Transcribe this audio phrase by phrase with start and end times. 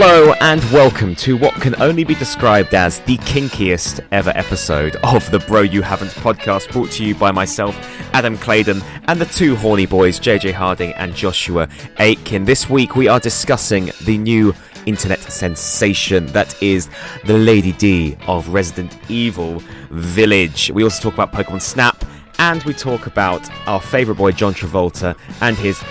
[0.00, 5.28] Hello and welcome to what can only be described as the kinkiest ever episode of
[5.32, 7.76] the Bro You Haven't podcast, brought to you by myself,
[8.14, 12.44] Adam Claydon, and the two horny boys, JJ Harding and Joshua Aitken.
[12.44, 14.54] This week we are discussing the new
[14.86, 16.88] internet sensation that is
[17.24, 19.60] the Lady D of Resident Evil
[19.90, 20.70] Village.
[20.70, 22.04] We also talk about Pokemon Snap,
[22.38, 25.82] and we talk about our favourite boy John Travolta and his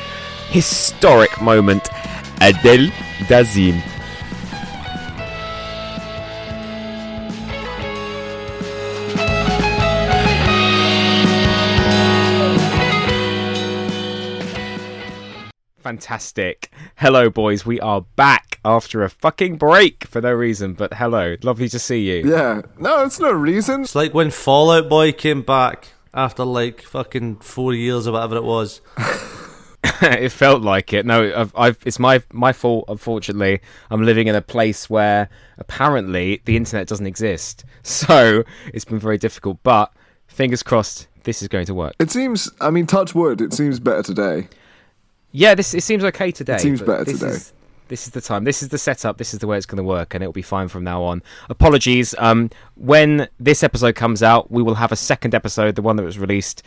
[0.48, 1.90] historic moment,
[2.40, 2.90] Adele
[3.28, 3.84] Dazeem.
[15.88, 16.70] Fantastic.
[16.98, 17.66] Hello, boys.
[17.66, 21.38] We are back after a fucking break for no reason, but hello.
[21.44, 22.30] Lovely to see you.
[22.30, 22.64] Yeah.
[22.78, 23.84] No, it's no reason.
[23.84, 28.36] It's like when Fall Out Boy came back after like fucking four years or whatever
[28.36, 28.82] it was.
[30.02, 31.06] it felt like it.
[31.06, 32.84] No, I've, I've, it's my my fault.
[32.90, 39.00] Unfortunately, I'm living in a place where apparently the internet doesn't exist, so it's been
[39.00, 39.60] very difficult.
[39.64, 39.94] But
[40.28, 41.94] fingers crossed, this is going to work.
[41.98, 44.50] It seems, I mean, touch wood, it seems better today.
[45.32, 46.56] Yeah, this it seems okay today.
[46.56, 47.32] It seems better this today.
[47.32, 47.54] Is,
[47.88, 48.44] this is the time.
[48.44, 49.18] This is the setup.
[49.18, 51.24] This is the way it's going to work, and it'll be fine from now on.
[51.50, 52.16] Apologies.
[52.18, 56.04] Um, when this episode comes out, we will have a second episode, the one that
[56.04, 56.64] was released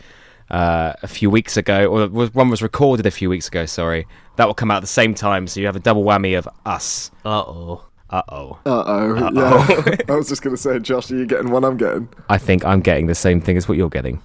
[0.49, 3.65] uh, a few weeks ago, or one was recorded a few weeks ago.
[3.65, 6.37] Sorry, that will come out at the same time, so you have a double whammy
[6.37, 7.11] of us.
[7.25, 7.85] Uh oh.
[8.09, 8.59] Uh oh.
[8.65, 9.83] Uh oh.
[9.87, 9.95] Yeah.
[10.09, 12.09] I was just going to say, Josh, are you getting what I'm getting?
[12.29, 14.21] I think I'm getting the same thing as what you're getting.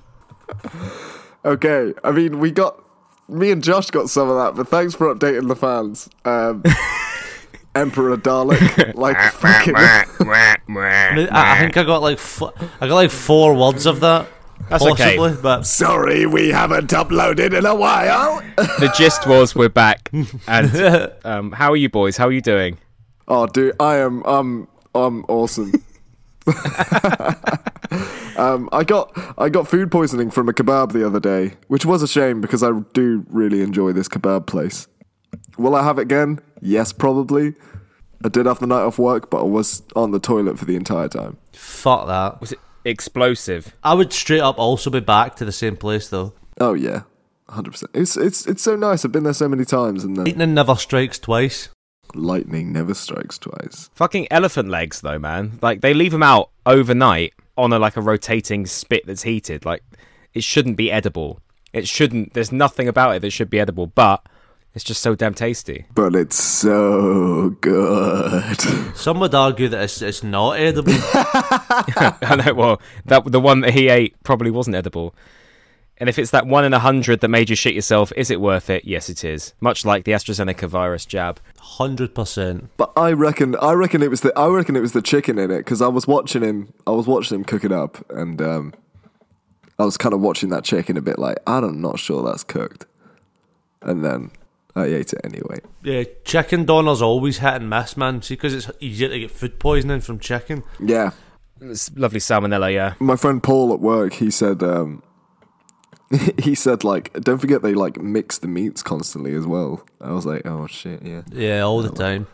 [1.44, 1.94] Okay.
[2.02, 2.82] I mean, we got,
[3.28, 6.08] me and Josh got some of that, but thanks for updating the fans.
[6.24, 6.62] Um,
[7.74, 9.74] Emperor Dalek, like fucking.
[9.76, 14.28] I, I I think I got like fo- I got like four words of that.
[14.70, 15.18] That's okay.
[15.42, 18.42] but Sorry, we haven't uploaded in a while.
[18.56, 20.10] The gist was we're back,
[20.48, 22.16] and um, how are you boys?
[22.16, 22.78] How are you doing?
[23.28, 24.68] Oh, dude, I am, I'm.
[24.94, 25.72] I'm awesome.
[28.38, 32.02] Um, I got I got food poisoning from a kebab the other day, which was
[32.02, 34.88] a shame because I do really enjoy this kebab place.
[35.58, 36.40] Will I have it again?
[36.60, 37.54] Yes, probably.
[38.24, 40.76] I did have the night off work, but I was on the toilet for the
[40.76, 41.36] entire time.
[41.52, 42.40] fuck that.
[42.40, 43.74] Was it explosive?
[43.84, 46.32] I would straight up also be back to the same place though.
[46.60, 47.02] Oh yeah,
[47.48, 47.90] hundred percent.
[47.94, 49.04] It's it's it's so nice.
[49.04, 51.68] I've been there so many times, and then Lightning never strikes twice.
[52.14, 53.90] lightning never strikes twice.
[53.94, 55.58] Fucking elephant legs, though, man.
[55.62, 59.64] Like they leave them out overnight on a like a rotating spit that's heated.
[59.64, 59.82] Like
[60.34, 61.40] it shouldn't be edible.
[61.72, 62.34] It shouldn't.
[62.34, 64.24] There's nothing about it that should be edible, but
[64.74, 65.86] it's just so damn tasty.
[65.94, 68.60] But it's so good.
[68.94, 70.92] Some would argue that it's, it's not edible.
[70.94, 72.54] I know.
[72.54, 75.14] Well, that the one that he ate probably wasn't edible.
[75.98, 78.40] And if it's that one in a hundred that made you shit yourself, is it
[78.40, 78.84] worth it?
[78.84, 79.54] Yes, it is.
[79.60, 81.40] Much like the AstraZeneca virus jab.
[81.58, 82.68] Hundred percent.
[82.76, 85.50] But I reckon, I reckon it was the, I reckon it was the chicken in
[85.50, 88.74] it because I was watching him, I was watching him cook it up, and um,
[89.78, 92.84] I was kind of watching that chicken a bit like I'm not sure that's cooked,
[93.80, 94.30] and then
[94.74, 95.60] I ate it anyway.
[95.82, 98.20] Yeah, chicken doners always hit and miss, man.
[98.20, 100.62] See, because it's easier to get food poisoning from chicken.
[100.78, 101.12] Yeah,
[101.60, 102.94] It's lovely salmonella, yeah.
[103.00, 105.02] my friend Paul at work, he said, um,
[106.38, 109.84] he said like, don't forget they like mix the meats constantly as well.
[110.00, 111.22] I was like, oh shit, yeah.
[111.32, 112.26] Yeah, all the time.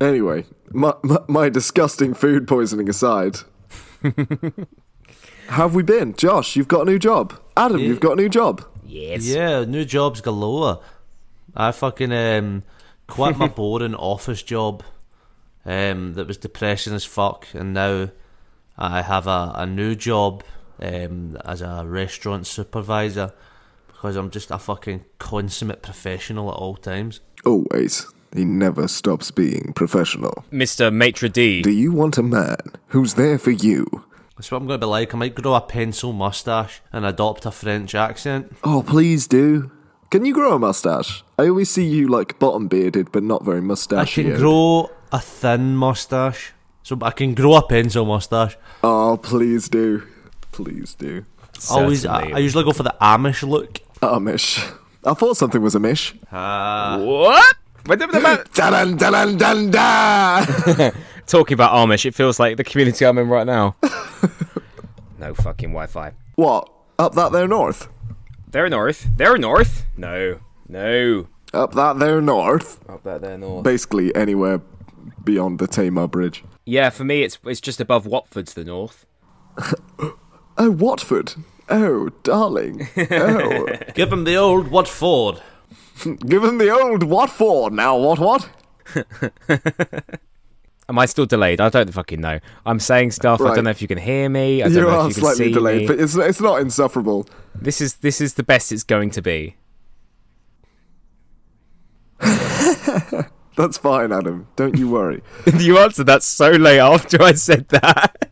[0.00, 3.38] Anyway, my my, my disgusting food poisoning aside.
[4.02, 4.12] How
[5.48, 6.14] have we been?
[6.14, 7.38] Josh, you've got a new job.
[7.56, 8.64] Adam, you've got a new job.
[8.86, 9.26] Yes.
[9.26, 10.80] Yeah, new jobs galore.
[11.54, 12.62] I fucking um,
[13.06, 14.82] quit my boring office job
[15.66, 18.10] um, that was depressing as fuck, and now
[18.78, 20.44] I have a, a new job
[20.80, 23.32] um, as a restaurant supervisor
[23.86, 27.20] because I'm just a fucking consummate professional at all times.
[27.44, 28.06] Always.
[28.34, 30.44] He never stops being professional.
[30.52, 30.92] Mr.
[30.92, 31.62] Maitre D.
[31.62, 32.58] Do you want a man
[32.88, 34.04] who's there for you?
[34.36, 35.14] That's what I'm going to be like.
[35.14, 38.54] I might grow a pencil mustache and adopt a French accent.
[38.62, 39.72] Oh, please do.
[40.10, 41.24] Can you grow a mustache?
[41.36, 43.98] I always see you like bottom bearded, but not very mustache.
[43.98, 44.32] I mustachioed.
[44.32, 46.52] can grow a thin mustache.
[46.84, 48.56] So I can grow a pencil mustache.
[48.84, 50.06] Oh, please do.
[50.52, 51.24] Please do.
[51.70, 53.80] Always, I, I usually go for the Amish look.
[54.00, 54.58] Amish.
[55.04, 56.14] I thought something was amish.
[56.30, 57.56] What?
[57.84, 57.98] Dun
[58.96, 60.92] dun dun dun
[61.26, 63.76] Talking about Amish, it feels like the community I'm in right now.
[65.18, 66.12] no fucking Wi-Fi.
[66.36, 66.70] What?
[66.98, 67.88] Up that there north?
[68.50, 69.08] They're north.
[69.16, 69.84] They're north.
[69.96, 70.40] No.
[70.68, 71.28] No.
[71.52, 72.88] Up that there north?
[72.88, 73.64] Up that there, north.
[73.64, 74.60] Basically anywhere
[75.22, 76.44] beyond the Tamar Bridge.
[76.64, 79.06] Yeah, for me, it's it's just above Watford to the north.
[80.58, 81.34] Oh, Watford.
[81.68, 82.88] Oh, darling.
[82.96, 83.68] Oh.
[83.94, 85.40] Give him the old Watford.
[86.26, 87.72] Give him the old Watford.
[87.72, 88.48] now, what what?
[90.88, 91.60] Am I still delayed?
[91.60, 92.40] I don't fucking know.
[92.64, 93.40] I'm saying stuff.
[93.42, 94.62] I don't know if you can hear me.
[94.62, 95.86] I don't You know are if you can slightly see delayed, me.
[95.86, 97.28] but it's it's not insufferable.
[97.54, 99.56] This is this is the best it's going to be.
[103.56, 104.46] That's fine, Adam.
[104.56, 105.22] Don't you worry.
[105.58, 108.27] you answered that so late after I said that.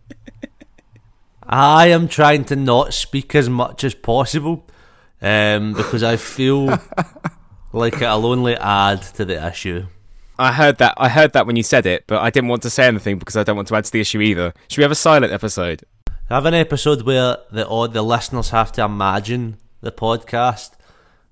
[1.49, 4.67] I am trying to not speak as much as possible
[5.23, 6.67] um, because I feel
[7.73, 9.87] like it'll only add to the issue.
[10.39, 10.95] I heard that.
[10.97, 13.37] I heard that when you said it, but I didn't want to say anything because
[13.37, 14.53] I don't want to add to the issue either.
[14.69, 15.83] Should we have a silent episode?
[16.29, 20.73] Have an episode where the all the listeners have to imagine the podcast.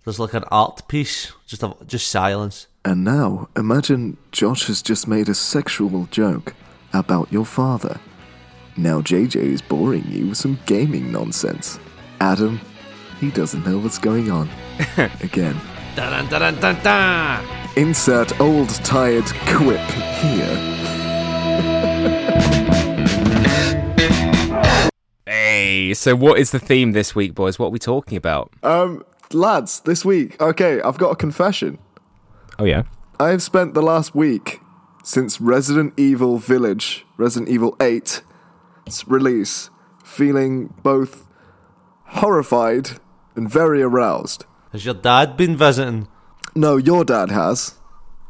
[0.04, 2.68] There's like an art piece, just a, just silence.
[2.84, 6.54] And now, imagine Josh has just made a sexual joke
[6.92, 7.98] about your father.
[8.76, 11.78] Now JJ is boring you with some gaming nonsense.
[12.20, 12.60] Adam,
[13.20, 14.50] he doesn't know what's going on.
[15.22, 15.60] Again.
[15.94, 17.46] Dun, dun, dun.
[17.76, 19.78] Insert old tired quip
[20.18, 20.56] here.
[25.24, 27.60] Hey, so what is the theme this week, boys?
[27.60, 28.50] What are we talking about?
[28.64, 31.78] Um, lads, this week, okay, I've got a confession.
[32.58, 32.82] Oh yeah.
[33.20, 34.60] I have spent the last week
[35.04, 38.22] since Resident Evil Village, Resident Evil 8's
[39.06, 39.70] release,
[40.04, 41.26] feeling both
[42.06, 42.90] horrified
[43.34, 44.44] and very aroused.
[44.72, 46.08] Has your dad been visiting?
[46.54, 47.74] No, your dad has.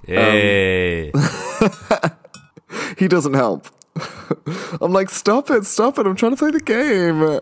[0.06, 1.12] Hey.
[2.99, 3.69] He doesn't help.
[4.81, 6.06] I'm like, stop it, stop it.
[6.06, 7.41] I'm trying to play the game.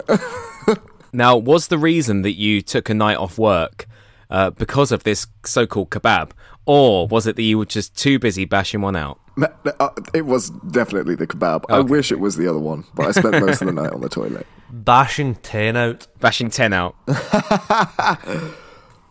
[1.14, 3.86] Now, was the reason that you took a night off work
[4.30, 6.30] uh, because of this so-called kebab,
[6.64, 9.20] or was it that you were just too busy bashing one out?
[9.34, 9.48] Ma-
[9.80, 11.64] uh, it was definitely the kebab.
[11.70, 14.00] I wish it was the other one, but I spent most of the night on
[14.00, 14.46] the toilet.
[14.70, 16.06] Bashing 10 out.
[16.20, 16.94] Bashing ten out.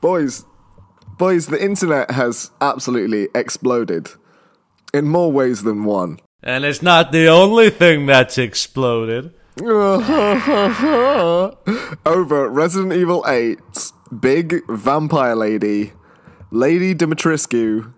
[0.01, 0.45] Boys,
[1.19, 4.09] boys, the internet has absolutely exploded
[4.93, 6.17] in more ways than one.
[6.41, 9.31] And it's not the only thing that's exploded.
[12.05, 13.59] Over Resident Evil 8,
[14.19, 15.93] big vampire lady,
[16.49, 17.93] Lady Dimitrescu,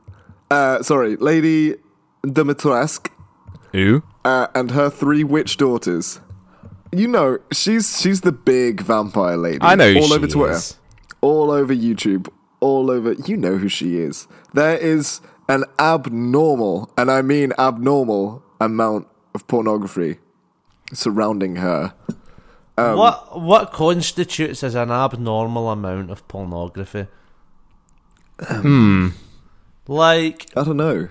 [0.51, 1.75] uh, sorry, Lady
[2.25, 3.09] Dimitrescu,
[3.75, 4.03] Ooh.
[4.23, 6.19] uh, and her three witch daughters.
[6.91, 9.59] You know, she's she's the big vampire lady.
[9.61, 10.77] I know who all she over Twitter, is.
[11.21, 12.29] all over YouTube,
[12.59, 13.13] all over.
[13.13, 14.27] You know who she is.
[14.53, 20.19] There is an abnormal, and I mean abnormal, amount of pornography
[20.93, 21.93] surrounding her.
[22.77, 27.07] Um, what what constitutes as an abnormal amount of pornography?
[28.39, 29.09] Hmm.
[29.87, 31.09] Like I don't know.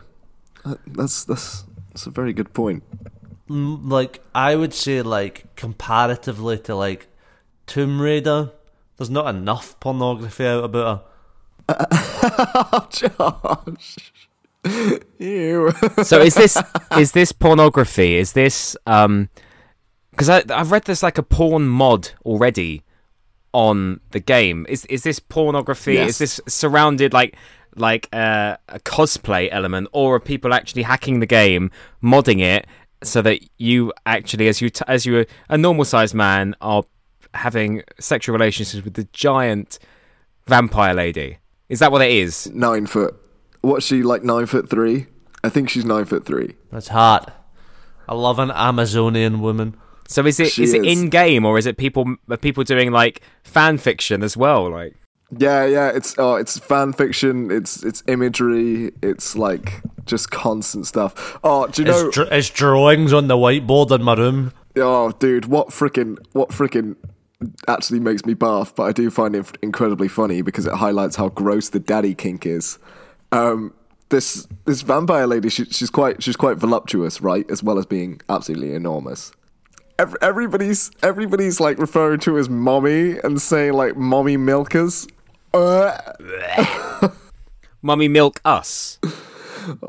[0.65, 2.83] Uh, That's that's that's a very good point.
[3.49, 7.09] like I would say like comparatively to like
[7.67, 8.53] Tomb Raider,
[8.97, 11.09] there's not enough pornography out about
[11.69, 12.87] her.
[12.91, 14.13] Josh.
[15.19, 15.73] Ew.
[16.03, 16.57] So is this
[16.97, 18.17] is this pornography?
[18.17, 19.29] Is this um?
[20.11, 22.83] Because I I've read there's like a porn mod already
[23.53, 24.67] on the game.
[24.69, 25.95] Is is this pornography?
[25.95, 26.11] Yes.
[26.11, 27.37] Is this surrounded like
[27.77, 31.71] like uh, a cosplay element, or are people actually hacking the game,
[32.03, 32.67] modding it
[33.03, 36.85] so that you actually, as you t- as you a normal sized man, are
[37.35, 39.79] having sexual relationships with the giant
[40.47, 41.39] vampire lady?
[41.69, 42.51] Is that what it is?
[42.53, 43.15] nine foot.
[43.63, 44.23] What's she like?
[44.23, 45.07] Nine foot three.
[45.45, 46.55] I think she's nine foot three.
[46.71, 47.33] That's hot.
[48.09, 49.77] I love an Amazonian woman.
[50.09, 50.99] So is it is it is it is.
[50.99, 54.71] in game or is it people are people doing like fan fiction as well?
[54.71, 54.95] Like
[55.37, 55.89] Yeah, yeah.
[55.89, 57.51] It's oh, it's fan fiction.
[57.51, 58.93] It's it's imagery.
[59.03, 61.39] It's like just constant stuff.
[61.43, 62.07] Oh, do you know?
[62.07, 64.53] It's, dr- it's drawings on the whiteboard in my room.
[64.77, 66.97] oh, dude, what freaking what freaking
[67.67, 71.29] actually makes me barf, but I do find it incredibly funny because it highlights how
[71.29, 72.79] gross the daddy kink is.
[73.33, 73.73] Um,
[74.11, 77.51] this this vampire lady, she, she's quite she's quite voluptuous, right?
[77.51, 79.33] As well as being absolutely enormous.
[80.21, 85.07] Everybody's everybody's like referring to her as mommy and saying like mommy milkers.
[85.55, 85.99] Uh,
[87.83, 88.99] mummy milk us.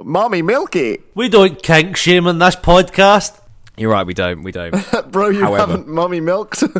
[0.03, 3.39] mommy milky, We don't kink shame on this podcast.
[3.77, 4.75] You're right, we don't, we don't.
[5.12, 5.29] bro.
[5.29, 5.58] You However.
[5.58, 6.63] haven't mummy milked.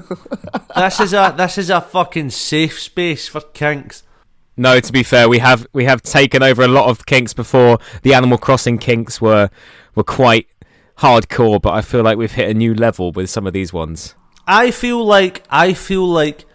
[0.76, 4.02] This is a this is a fucking safe space for kinks.
[4.58, 7.78] No, to be fair, we have we have taken over a lot of kinks before.
[8.02, 9.52] The Animal Crossing kinks were
[9.94, 10.48] were quite
[10.98, 14.16] hardcore, but I feel like we've hit a new level with some of these ones.
[14.48, 16.46] I feel like I feel like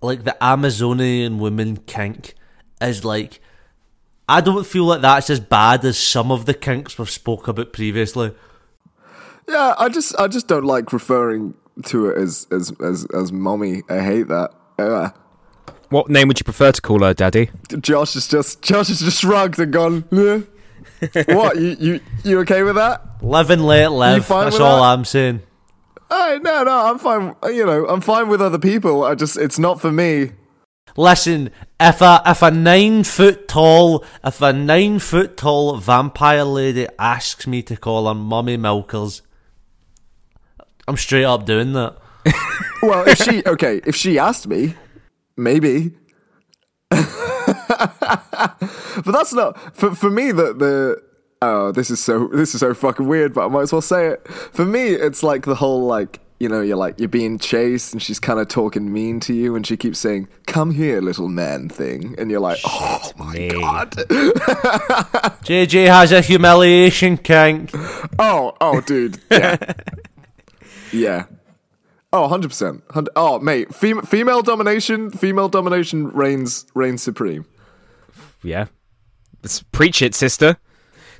[0.00, 2.34] like the Amazonian woman kink
[2.80, 3.40] is like
[4.28, 7.72] I don't feel like that's as bad as some of the kinks we've spoke about
[7.72, 8.34] previously.
[9.48, 11.54] Yeah, I just I just don't like referring
[11.86, 13.82] to it as as as, as mommy.
[13.88, 14.50] I hate that.
[14.78, 15.10] Uh,
[15.88, 17.50] What name would you prefer to call her, Daddy?
[17.80, 20.04] Josh is just Josh has just shrugged and gone.
[20.12, 20.42] "Eh."
[21.28, 23.02] what you you you okay with that?
[23.22, 24.28] Live and let live.
[24.28, 24.92] That's all that?
[24.92, 25.40] I'm saying.
[26.10, 27.34] Hey, no, no, I'm fine.
[27.44, 29.04] You know, I'm fine with other people.
[29.04, 30.32] I just, it's not for me.
[30.96, 36.88] Listen, if a if a nine foot tall if a nine foot tall vampire lady
[36.98, 39.22] asks me to call her mummy milkers,
[40.88, 41.96] I'm straight up doing that.
[42.80, 44.74] Well, if she, okay, if she asked me,
[45.36, 45.90] maybe.
[46.90, 47.08] but
[49.04, 50.30] that's not for for me.
[50.30, 51.02] The the
[51.42, 53.34] oh, this is so this is so fucking weird.
[53.34, 54.26] But I might as well say it.
[54.28, 58.00] For me, it's like the whole like you know you're like you're being chased and
[58.02, 61.68] she's kind of talking mean to you and she keeps saying "Come here, little man"
[61.68, 63.48] thing, and you're like, oh my me.
[63.50, 63.90] god.
[65.44, 67.70] JJ has a humiliation kink.
[68.18, 69.18] Oh, oh, dude.
[69.30, 69.56] Yeah.
[70.92, 71.24] yeah.
[72.12, 72.82] Oh, 100%.
[72.92, 73.74] Hun- Oh, mate.
[73.74, 77.44] Fem- female domination, female domination reigns reigns supreme.
[78.42, 78.66] Yeah.
[79.42, 80.56] Let's preach it, sister.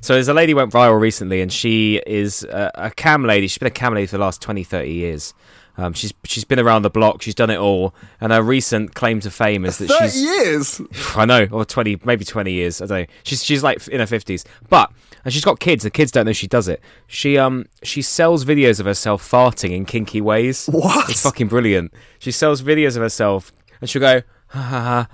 [0.01, 3.47] So there's a lady went viral recently, and she is a, a cam lady.
[3.47, 5.33] She's been a cam lady for the last 20, 30 years.
[5.77, 7.21] Um, she's she's been around the block.
[7.21, 10.81] She's done it all, and her recent claim to fame is that 30 she's years?
[11.15, 12.81] I know, or twenty, maybe twenty years.
[12.81, 13.05] I don't know.
[13.23, 14.91] She's she's like in her fifties, but
[15.23, 15.83] and she's got kids.
[15.83, 16.81] The kids don't know she does it.
[17.07, 20.67] She um she sells videos of herself farting in kinky ways.
[20.67, 21.09] What?
[21.09, 21.93] It's fucking brilliant.
[22.19, 25.07] She sells videos of herself, and she'll go ha ha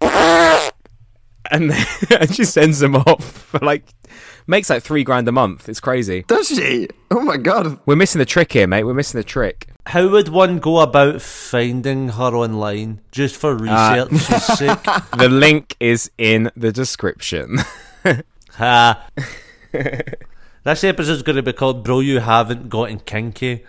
[0.00, 0.70] ha,
[1.50, 1.86] and then,
[2.20, 3.84] and she sends them off for like
[4.46, 5.68] makes like three grand a month.
[5.68, 6.24] It's crazy.
[6.26, 6.88] Does she?
[7.10, 7.78] Oh my god.
[7.86, 8.84] We're missing the trick here, mate.
[8.84, 9.68] We're missing the trick.
[9.86, 14.82] How would one go about finding her online just for Uh, research's sake?
[15.18, 17.58] The link is in the description.
[18.52, 19.06] Ha.
[20.64, 23.64] this episode's going to be called "Bro, You Haven't Gotten Kinky."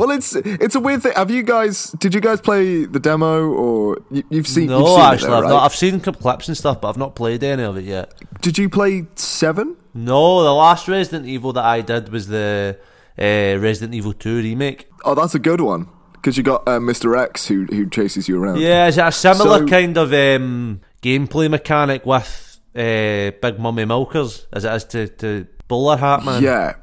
[0.00, 1.12] Well, it's it's a weird thing.
[1.14, 1.90] Have you guys?
[1.92, 4.68] Did you guys play the demo, or you, you've seen?
[4.68, 5.48] No, you've seen actually, though, I've right?
[5.50, 5.62] not.
[5.64, 8.14] I've seen clips and stuff, but I've not played any of it yet.
[8.40, 9.76] Did you play Seven?
[9.92, 12.78] No, the last Resident Evil that I did was the
[13.18, 14.88] uh, Resident Evil Two remake.
[15.04, 17.18] Oh, that's a good one because you got uh, Mr.
[17.18, 18.58] X who who chases you around.
[18.60, 23.84] Yeah, is it a similar So- kind of um, gameplay mechanic with uh, Big Mummy
[23.84, 26.42] Milkers as it is to, to Bowler Hat Man?
[26.42, 26.74] Yeah.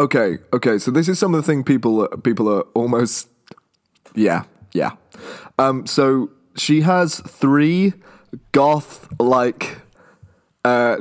[0.00, 0.38] Okay.
[0.54, 0.78] Okay.
[0.78, 3.28] So this is some of the thing people people are almost.
[4.14, 4.44] Yeah.
[4.72, 4.92] Yeah.
[5.58, 5.86] Um.
[5.86, 7.92] So she has three
[8.52, 9.82] goth like,
[10.64, 10.96] uh,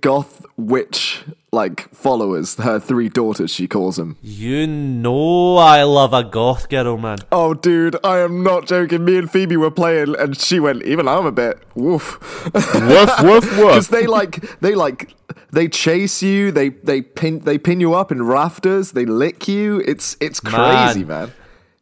[0.00, 2.56] goth witch like followers.
[2.56, 3.50] Her three daughters.
[3.50, 4.16] She calls them.
[4.22, 7.18] You know I love a goth girl, man.
[7.32, 9.04] Oh, dude, I am not joking.
[9.04, 10.82] Me and Phoebe were playing, and she went.
[10.84, 12.18] Even I'm a bit woof.
[12.54, 15.14] woof woof woof." because they like they like
[15.52, 19.80] they chase you they they pin they pin you up in rafters they lick you
[19.86, 21.32] it's it's crazy man,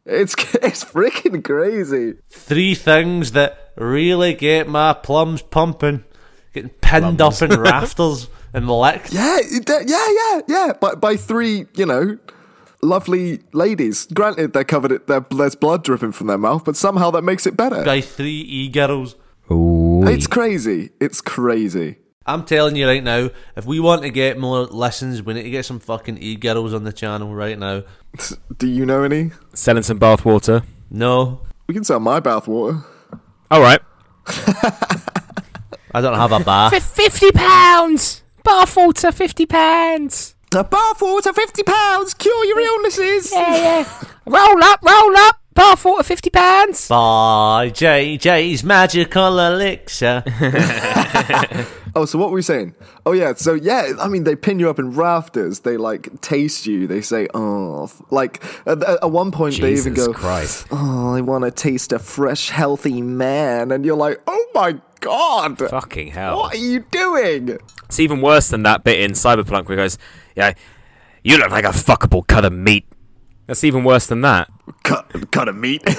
[0.05, 6.03] it's it's freaking crazy Three things that really get my plums pumping.
[6.55, 9.11] Getting pinned up in rafters and licked.
[9.13, 12.17] yeah yeah yeah yeah by, by three you know
[12.81, 17.11] lovely ladies granted they're covered it there- there's blood dripping from their mouth but somehow
[17.11, 19.15] that makes it better By three e-girls.
[19.49, 21.97] It's crazy it's crazy
[22.27, 25.51] I'm telling you right now, if we want to get more lessons, we need to
[25.51, 27.83] get some fucking e-girls on the channel right now.
[28.57, 30.63] do you know any Selling some bathwater.
[30.89, 32.83] No, we can sell my bathwater
[33.51, 33.79] All right.
[35.95, 36.73] I don't have a bath.
[36.83, 38.21] fifty pounds.
[38.43, 40.35] Bathwater, fifty pounds.
[40.53, 44.03] a bathwater 50 pounds cure your illnesses Yeah, yeah.
[44.25, 45.35] roll up, roll up.
[45.55, 46.87] Bathwater, fifty pounds.
[46.89, 50.23] By JJ's magical elixir.
[51.97, 52.75] Oh, so what were we saying?
[53.05, 55.61] Oh yeah, so yeah, I mean they pin you up in rafters.
[55.61, 56.87] They like taste you.
[56.87, 60.67] They say, "Oh," like at, at one point they even Jesus go, Christ.
[60.71, 64.75] "Oh, I want to taste a fresh, healthy man," and you're like, "Oh my
[65.05, 66.37] god, Fucking hell.
[66.37, 69.97] what are you doing?" It's even worse than that bit in Cyberpunk where he goes,
[70.35, 70.53] "Yeah,
[71.23, 72.85] you look like a fuckable cut of meat."
[73.47, 74.49] That's even worse than that.
[74.83, 75.83] Cut, cut of meat.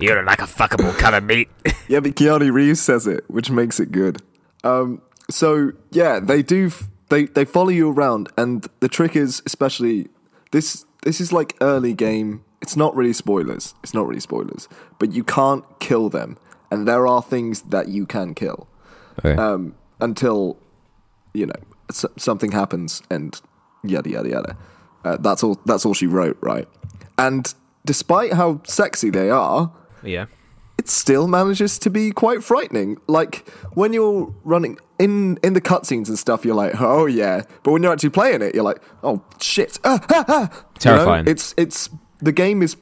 [0.00, 1.48] You look like a fuckable cut of meat.
[1.88, 4.22] yeah, but Keanu Reeves says it, which makes it good.
[4.62, 6.66] Um, so yeah, they do.
[6.68, 10.08] F- they they follow you around, and the trick is, especially
[10.52, 10.84] this.
[11.02, 12.44] This is like early game.
[12.62, 13.74] It's not really spoilers.
[13.82, 14.68] It's not really spoilers,
[15.00, 16.38] but you can't kill them,
[16.70, 18.68] and there are things that you can kill
[19.18, 19.34] okay.
[19.34, 20.58] um, until
[21.34, 21.60] you know
[21.90, 23.40] s- something happens, and
[23.82, 24.56] yada yada yada.
[25.04, 25.60] Uh, that's all.
[25.64, 26.68] That's all she wrote, right?
[27.16, 27.52] And
[27.84, 29.72] despite how sexy they are,
[30.02, 30.26] yeah.
[30.76, 32.98] it still manages to be quite frightening.
[33.06, 37.72] Like when you're running in in the cutscenes and stuff, you're like, oh yeah, but
[37.72, 40.40] when you're actually playing it, you're like, oh shit, ah, ah, ah.
[40.42, 40.64] You know?
[40.78, 41.28] Terrifying.
[41.28, 42.76] It's it's the game is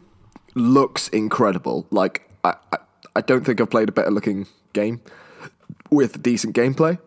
[0.55, 1.87] looks incredible.
[1.91, 2.79] Like I, I
[3.17, 5.01] I don't think I've played a better looking game
[5.91, 6.99] with decent gameplay.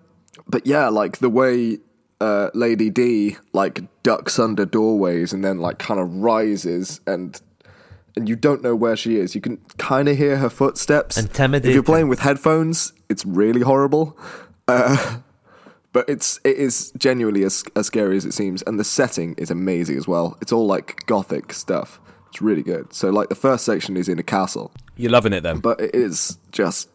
[0.47, 1.77] But yeah, like the way
[2.19, 7.39] uh, Lady D like ducks under doorways and then like kind of rises and
[8.15, 9.35] and you don't know where she is.
[9.35, 11.15] You can kind of hear her footsteps.
[11.69, 14.17] If you're playing with headphones, it's really horrible.
[14.67, 15.19] Uh,
[15.93, 19.51] but it's it is genuinely as as scary as it seems, and the setting is
[19.51, 20.37] amazing as well.
[20.41, 22.01] It's all like gothic stuff.
[22.29, 22.93] It's really good.
[22.93, 25.59] So like the first section is in a castle, You're loving it then.
[25.59, 26.89] but it is just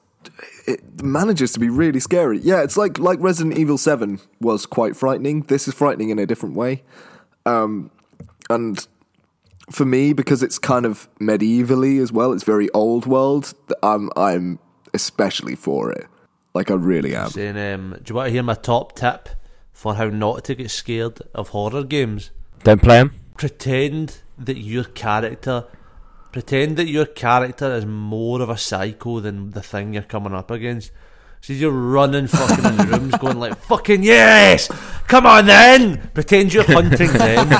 [0.66, 2.38] it manages to be really scary.
[2.38, 5.42] Yeah, it's like like Resident Evil Seven was quite frightening.
[5.42, 6.82] This is frightening in a different way,
[7.46, 7.90] um,
[8.48, 8.86] and
[9.70, 12.32] for me because it's kind of medievally as well.
[12.32, 13.52] It's very old world.
[13.82, 14.58] I'm I'm
[14.94, 16.06] especially for it.
[16.54, 17.30] Like I really am.
[17.30, 19.28] Saying, um, do you want to hear my top tip
[19.72, 22.30] for how not to get scared of horror games?
[22.62, 23.12] Don't play him.
[23.36, 25.64] Pretend that your character,
[26.32, 30.50] pretend that your character is more of a psycho than the thing you're coming up
[30.50, 30.90] against.
[31.40, 34.68] So you're running fucking in the rooms, going like, "Fucking yes,
[35.06, 37.50] come on then!" Pretend you're hunting them.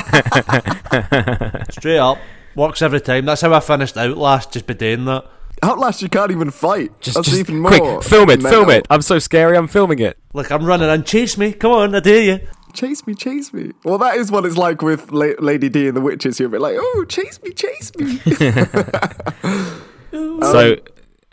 [1.69, 2.17] Straight up,
[2.55, 3.25] works every time.
[3.25, 5.25] That's how I finished Outlast, just by doing that.
[5.63, 6.99] Outlast, you can't even fight.
[6.99, 7.71] Just, That's just even more.
[7.71, 8.85] quick, film it, film it.
[8.89, 9.55] I'm so scary.
[9.55, 10.17] I'm filming it.
[10.33, 11.53] Like I'm running and chase me.
[11.53, 12.47] Come on, I dare you.
[12.75, 13.71] Chase me, chase me.
[13.83, 16.39] Well, that is what it's like with La- Lady D and the witches.
[16.39, 18.17] You're a bit like, oh, chase me, chase me.
[20.41, 20.71] so,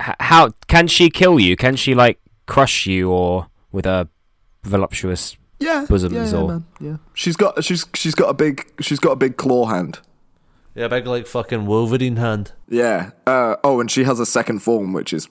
[0.01, 1.57] h- how can she kill you?
[1.57, 4.09] Can she like crush you or with her
[4.63, 5.37] voluptuous?
[5.59, 6.65] yeah, Bosoms yeah, yeah, or- man.
[6.81, 6.97] yeah.
[7.15, 10.01] She's got, she's, she's got a big, she's got a big claw hand.
[10.75, 12.53] Yeah, big like fucking Wolverine hand.
[12.69, 13.11] Yeah.
[13.27, 15.29] Uh, oh, and she has a second form, which is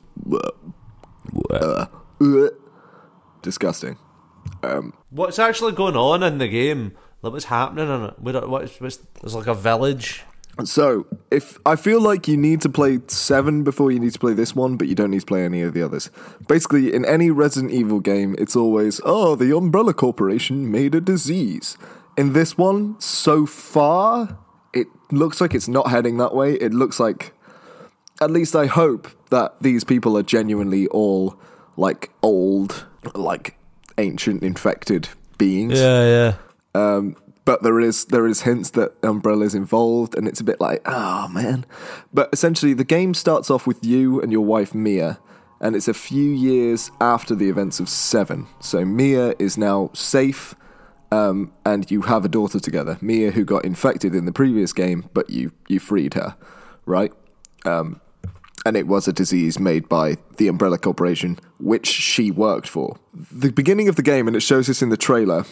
[1.50, 1.86] uh,
[2.20, 2.48] uh,
[3.41, 3.98] disgusting.
[4.64, 6.96] Um, what's actually going on in the game?
[7.22, 8.20] Like, what's happening in it?
[8.20, 10.24] What, what's, what's, there's like a village.
[10.66, 14.34] So, if I feel like you need to play seven before you need to play
[14.34, 16.12] this one, but you don't need to play any of the others.
[16.48, 21.77] Basically, in any Resident Evil game, it's always, oh, the Umbrella Corporation made a disease.
[22.18, 24.38] In this one, so far,
[24.74, 26.56] it looks like it's not heading that way.
[26.56, 27.34] It looks like,
[28.20, 31.40] at least I hope, that these people are genuinely all
[31.77, 33.58] like old, like
[34.01, 35.79] ancient infected beings.
[35.79, 36.33] Yeah, yeah.
[36.74, 40.59] Um, but there is there is hints that Umbrella is involved, and it's a bit
[40.59, 41.66] like, oh man.
[42.14, 45.20] But essentially, the game starts off with you and your wife Mia,
[45.59, 48.48] and it's a few years after the events of Seven.
[48.59, 50.55] So Mia is now safe,
[51.11, 52.98] um, and you have a daughter together.
[53.01, 56.35] Mia, who got infected in the previous game, but you you freed her,
[56.85, 57.11] right?
[57.66, 58.01] Um,
[58.66, 62.98] and it was a disease made by the Umbrella Corporation, which she worked for.
[63.14, 65.46] The beginning of the game, and it shows this in the trailer.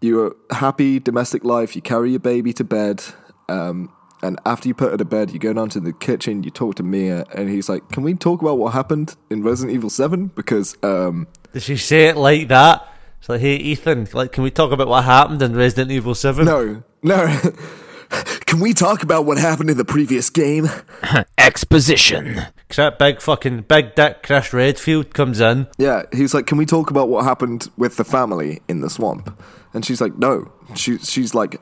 [0.00, 1.74] You're happy domestic life.
[1.74, 3.02] You carry your baby to bed,
[3.48, 6.42] um, and after you put her to bed, you go down to the kitchen.
[6.42, 9.74] You talk to Mia, and he's like, "Can we talk about what happened in Resident
[9.74, 10.28] Evil Seven?
[10.28, 12.86] Because um, Did she say it like that?
[13.18, 16.44] It's like, hey, Ethan, like, can we talk about what happened in Resident Evil 7?
[16.44, 17.40] no, no."
[18.10, 20.68] Can we talk about what happened in the previous game?
[21.38, 22.36] Exposition.
[22.68, 25.66] Cause that big fucking, big dick Chris Redfield comes in.
[25.78, 29.38] Yeah, he's like, "Can we talk about what happened with the family in the swamp?"
[29.72, 31.60] And she's like, "No." She she's like,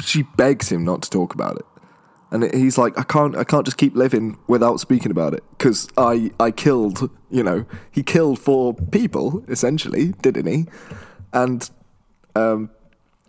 [0.00, 1.66] she begs him not to talk about it,
[2.30, 5.88] and he's like, "I can't, I can't just keep living without speaking about it because
[5.96, 10.66] I I killed, you know, he killed four people essentially, didn't he?
[11.32, 11.68] And
[12.36, 12.70] um,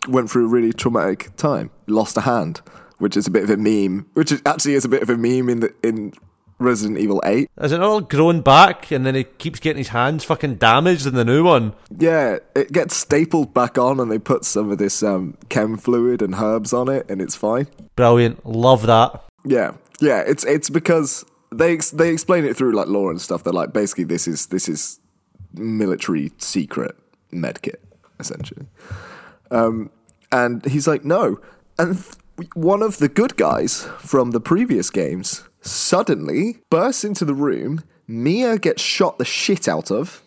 [0.08, 2.60] went through a really traumatic time, lost a hand,
[2.98, 5.16] which is a bit of a meme, which is, actually is a bit of a
[5.16, 6.12] meme in the in
[6.58, 7.50] Resident Evil 8.
[7.60, 11.14] Is it all grown back and then he keeps getting his hands fucking damaged in
[11.14, 11.74] the new one?
[11.96, 16.22] Yeah, it gets stapled back on, and they put some of this um, chem fluid
[16.22, 17.66] and herbs on it, and it's fine.
[17.94, 18.46] Brilliant.
[18.46, 19.22] Love that.
[19.44, 23.44] Yeah, yeah, it's it's because they ex- they explain it through like lore and stuff.
[23.44, 24.98] They're like, basically, this is this is
[25.54, 26.96] military secret
[27.32, 27.76] medkit,
[28.18, 28.66] essentially.
[29.50, 29.90] Um,
[30.32, 31.38] and he's like, no.
[31.78, 37.34] And th- one of the good guys from the previous games suddenly bursts into the
[37.34, 37.82] room.
[38.06, 40.22] Mia gets shot the shit out of,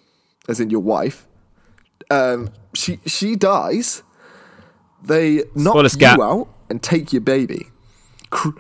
[0.48, 1.26] as in your wife.
[2.12, 4.04] Um, she she dies.
[5.04, 6.20] They knock Spoiler you scat.
[6.20, 7.68] out and take your baby.
[8.32, 8.58] Cr-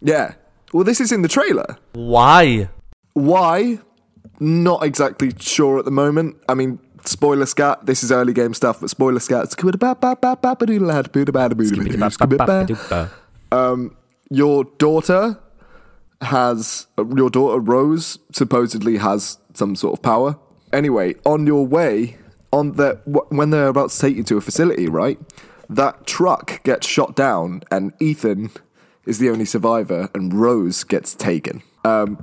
[0.00, 0.34] yeah.
[0.72, 1.76] Well, this is in the trailer.
[1.92, 2.68] Why?
[3.12, 3.78] Why?
[4.40, 6.36] Not exactly sure at the moment.
[6.48, 7.86] I mean, spoiler scat.
[7.86, 9.50] This is early game stuff, but spoiler scat.
[13.52, 13.96] Um,
[14.30, 15.38] your daughter
[16.22, 20.38] has your daughter Rose supposedly has some sort of power.
[20.72, 22.16] Anyway, on your way,
[22.52, 25.18] on the when they're about to take you to a facility, right?
[25.68, 28.50] That truck gets shot down, and Ethan
[29.04, 31.62] is the only survivor, and Rose gets taken.
[31.84, 32.18] Um,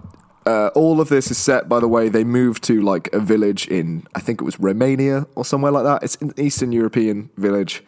[0.45, 3.67] Uh, all of this is set, by the way, they moved to like a village
[3.67, 6.03] in, I think it was Romania or somewhere like that.
[6.03, 7.83] It's an Eastern European village.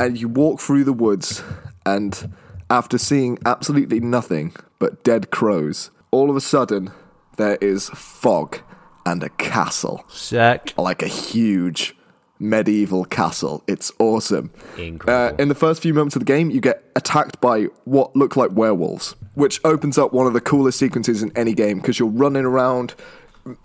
[0.00, 1.42] And you walk through the woods,
[1.86, 2.34] and
[2.68, 6.90] after seeing absolutely nothing but dead crows, all of a sudden
[7.36, 8.58] there is fog
[9.06, 10.04] and a castle.
[10.08, 10.74] Sick.
[10.76, 11.96] Like a huge
[12.38, 13.62] medieval castle.
[13.66, 14.50] It's awesome.
[14.76, 15.34] Incredible.
[15.34, 18.36] Uh, in the first few moments of the game, you get attacked by what look
[18.36, 22.08] like werewolves, which opens up one of the coolest sequences in any game because you're
[22.08, 22.94] running around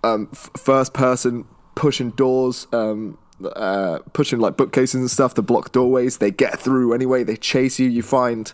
[0.03, 3.17] um, f- first person, pushing doors, um,
[3.55, 6.17] uh, pushing like bookcases and stuff to block doorways.
[6.17, 7.23] They get through anyway.
[7.23, 7.89] They chase you.
[7.89, 8.51] You find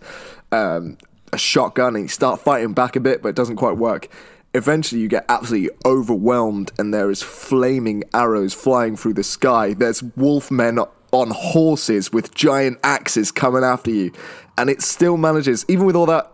[0.51, 0.97] um,
[1.31, 4.09] a shotgun and you start fighting back a bit, but it doesn't quite work.
[4.53, 9.73] Eventually, you get absolutely overwhelmed, and there is flaming arrows flying through the sky.
[9.73, 14.11] There's wolfmen on horses with giant axes coming after you,
[14.57, 16.31] and it still manages, even with all that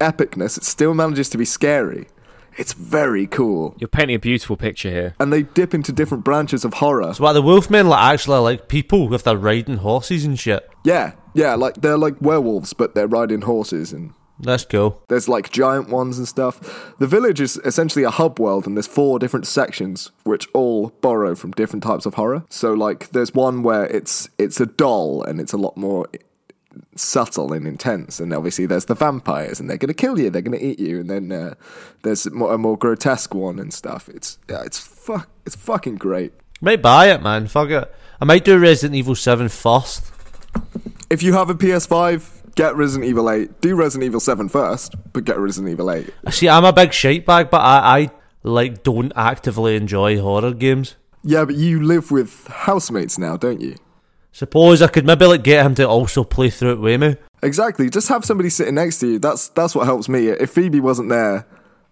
[0.00, 2.06] epicness, it still manages to be scary.
[2.56, 3.76] It's very cool.
[3.78, 5.14] You're painting a beautiful picture here.
[5.20, 7.14] And they dip into different branches of horror.
[7.14, 10.68] So what the Wolfmen like actually like people with their riding horses and shit.
[10.84, 15.02] Yeah, yeah, like they're like werewolves, but they're riding horses and That's cool.
[15.08, 16.94] There's like giant ones and stuff.
[16.98, 21.34] The village is essentially a hub world, and there's four different sections which all borrow
[21.34, 22.44] from different types of horror.
[22.48, 26.06] So like, there's one where it's it's a doll, and it's a lot more
[26.94, 28.20] subtle and intense.
[28.20, 31.00] And obviously, there's the vampires, and they're gonna kill you, they're gonna eat you.
[31.00, 31.54] And then uh,
[32.02, 34.08] there's more, a more grotesque one and stuff.
[34.08, 36.32] It's yeah, it's fuck, it's fucking great.
[36.38, 37.46] I Might buy it, man.
[37.46, 37.94] Fuck it.
[38.20, 40.12] I might do Resident Evil Seven first.
[41.10, 43.60] If you have a PS5, get Resident Evil 8.
[43.60, 46.12] Do Resident Evil 7 first, but get Resident Evil 8.
[46.30, 48.10] See, I'm a big shite bag, but I, I
[48.42, 50.96] like don't actively enjoy horror games.
[51.22, 53.76] Yeah, but you live with housemates now, don't you?
[54.32, 57.16] Suppose I could maybe like get him to also play through it with me.
[57.42, 57.88] Exactly.
[57.88, 59.18] Just have somebody sitting next to you.
[59.20, 60.28] That's that's what helps me.
[60.28, 61.46] If Phoebe wasn't there,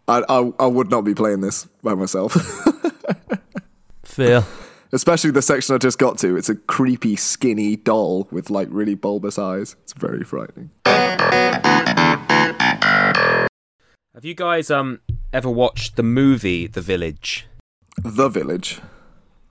[0.08, 2.32] I I, I would not be playing this by myself.
[4.04, 4.44] Fair.
[4.92, 6.36] Especially the section I just got to.
[6.36, 9.76] It's a creepy, skinny doll with like really bulbous eyes.
[9.82, 10.70] It's very frightening.
[14.14, 15.00] Have you guys um
[15.32, 17.46] ever watched the movie The Village?
[18.02, 18.80] The Village.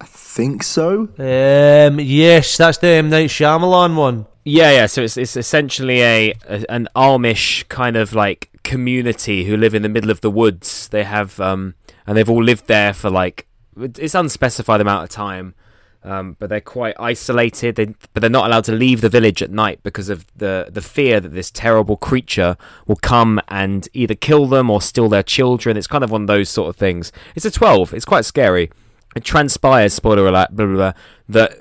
[0.02, 1.10] I think so.
[1.17, 4.26] Um, yes, that's the M Night Shyamalan one.
[4.43, 4.86] Yeah, yeah.
[4.88, 9.84] So it's it's essentially a, a an Amish kind of like community who live in
[9.84, 10.88] the middle of the woods.
[10.89, 11.76] They have um
[12.08, 15.55] and they've all lived there for like it's unspecified amount of time.
[16.03, 17.77] Um, but they're quite isolated.
[17.77, 20.81] They, but they're not allowed to leave the village at night because of the the
[20.81, 25.77] fear that this terrible creature will come and either kill them or steal their children.
[25.77, 27.11] It's kind of one of those sort of things.
[27.33, 27.91] It's a twelve.
[27.91, 28.69] It's quite scary.
[29.15, 30.93] It transpires, spoiler alert, blah, blah, blah,
[31.29, 31.57] that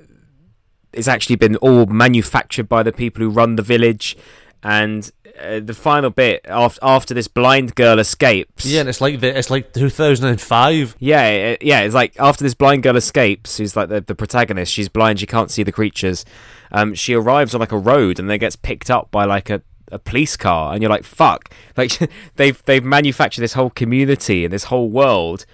[0.92, 4.14] it's actually been all manufactured by the people who run the village.
[4.62, 8.64] And uh, the final bit after after this blind girl escapes.
[8.66, 10.96] Yeah, and it's like the, it's like 2005.
[10.98, 11.80] Yeah, it- yeah.
[11.80, 14.72] It's like after this blind girl escapes, who's like the, the protagonist.
[14.72, 15.20] She's blind.
[15.20, 16.24] She can't see the creatures.
[16.72, 19.62] Um, she arrives on like a road and then gets picked up by like a,
[19.92, 21.50] a police car, and you're like, fuck!
[21.76, 21.98] Like
[22.36, 25.46] they've they've manufactured this whole community and this whole world.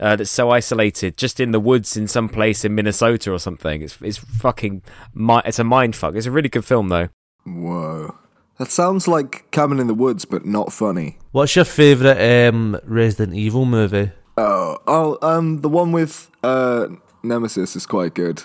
[0.00, 3.82] Uh, that's so isolated, just in the woods in some place in Minnesota or something.
[3.82, 6.14] It's it's fucking mi- it's a mind fuck.
[6.14, 7.08] It's a really good film though.
[7.44, 8.14] Whoa.
[8.58, 11.18] That sounds like Cabin in the Woods, but not funny.
[11.30, 14.10] What's your favourite um, Resident Evil movie?
[14.36, 16.88] Oh, oh, um, the one with uh,
[17.22, 18.42] Nemesis is quite good.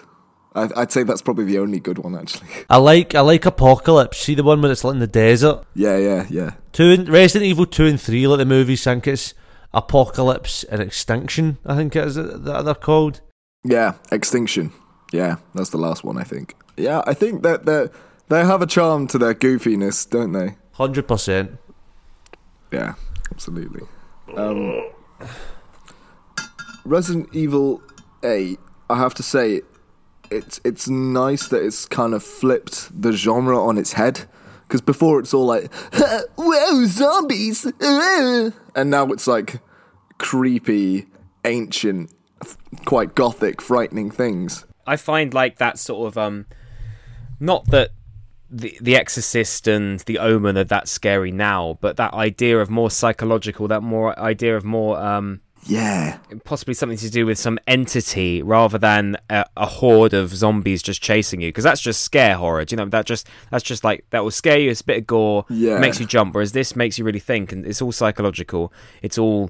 [0.56, 2.48] I, I'd say that's probably the only good one, actually.
[2.70, 4.20] I like I like Apocalypse.
[4.20, 5.64] See the one where it's like in the desert.
[5.74, 6.52] yeah, yeah, yeah.
[6.72, 9.34] Two and, Resident Evil two and three, like the movies, I think it's
[9.74, 11.58] Apocalypse and Extinction.
[11.66, 13.22] I think it is that they're called.
[13.64, 14.72] Yeah, Extinction.
[15.12, 16.56] Yeah, that's the last one, I think.
[16.78, 17.88] Yeah, I think that they
[18.30, 20.56] they have a charm to their goofiness, don't they?
[20.74, 21.58] Hundred percent.
[22.72, 22.96] Yeah,
[23.32, 23.82] absolutely.
[24.36, 24.90] Um,
[26.86, 27.82] Resident Evil
[28.24, 28.60] 8,
[28.90, 29.62] I have to say,
[30.32, 34.26] it's it's nice that it's kind of flipped the genre on its head.
[34.68, 35.72] Because before it's all like,
[36.36, 37.66] whoa, zombies!
[37.66, 39.60] uh," And now it's like
[40.18, 41.06] creepy,
[41.46, 42.12] ancient,
[42.86, 44.66] quite gothic, frightening things.
[44.88, 46.48] I find like that sort of um,
[47.40, 47.92] not that
[48.54, 52.92] the the Exorcist and the Omen are that scary now, but that idea of more
[52.92, 56.18] psychological, that more idea of more um, Yeah.
[56.44, 61.02] possibly something to do with some entity rather than a, a horde of zombies just
[61.02, 62.64] chasing you, because that's just scare horror.
[62.66, 64.70] Do you know that just that's just like that will scare you.
[64.70, 65.80] It's a bit of gore, Yeah.
[65.80, 66.36] makes you jump.
[66.36, 68.72] Whereas this makes you really think, and it's all psychological.
[69.02, 69.50] It's all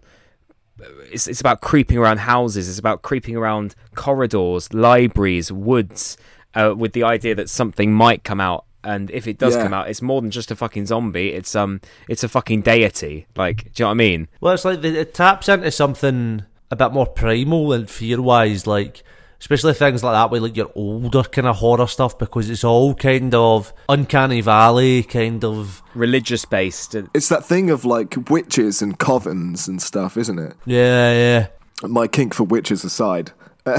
[1.11, 2.67] it's it's about creeping around houses.
[2.69, 6.17] It's about creeping around corridors, libraries, woods,
[6.55, 9.63] uh, with the idea that something might come out and if it does Yeah.
[9.63, 11.29] come out, it's more than just a fucking zombie.
[11.33, 13.27] It's um, it's a fucking deity.
[13.35, 14.27] Like, do you know what I mean?
[14.41, 18.65] Well, it's like the- it taps into something a bit more primal and fear wise,
[18.67, 19.03] like
[19.39, 22.95] especially things like that with like your older kind of horror stuff because it's all
[22.95, 26.95] kind of uncanny valley, kind of Religious based.
[27.13, 30.53] It's that thing of like witches and covens and stuff, isn't it?
[30.65, 31.47] yeah, yeah.
[31.87, 33.31] My kink for witches aside.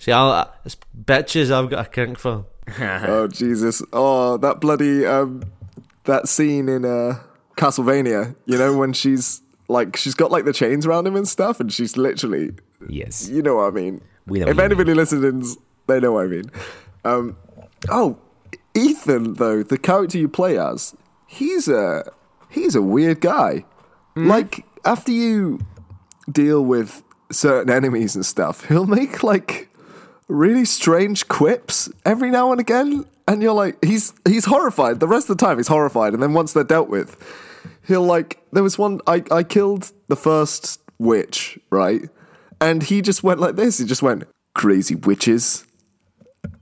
[0.00, 2.44] See, I, it's bitches I've got a kink for.
[2.80, 3.82] oh Jesus!
[3.92, 5.42] Oh, that bloody um,
[6.04, 7.20] that scene in uh,
[7.56, 8.34] Castlevania.
[8.46, 11.72] You know when she's like she's got like the chains around him and stuff, and
[11.72, 12.52] she's literally,
[12.88, 13.28] Yes.
[13.28, 14.00] you know what I mean.
[14.26, 16.50] We know If anybody listens, they know what I mean.
[17.04, 17.36] Um,
[17.90, 18.18] oh,
[18.74, 20.94] Ethan though the character you play as,
[21.26, 22.10] he's a
[22.48, 23.64] he's a weird guy.
[24.14, 24.28] Hmm?
[24.28, 25.60] Like after you
[26.30, 29.68] deal with certain enemies and stuff, he'll make like
[30.28, 35.00] really strange quips every now and again, and you're like, he's he's horrified.
[35.00, 37.16] The rest of the time, he's horrified, and then once they're dealt with,
[37.86, 38.42] he'll like.
[38.52, 42.02] There was one I I killed the first witch, right,
[42.60, 43.78] and he just went like this.
[43.78, 45.64] He just went crazy witches,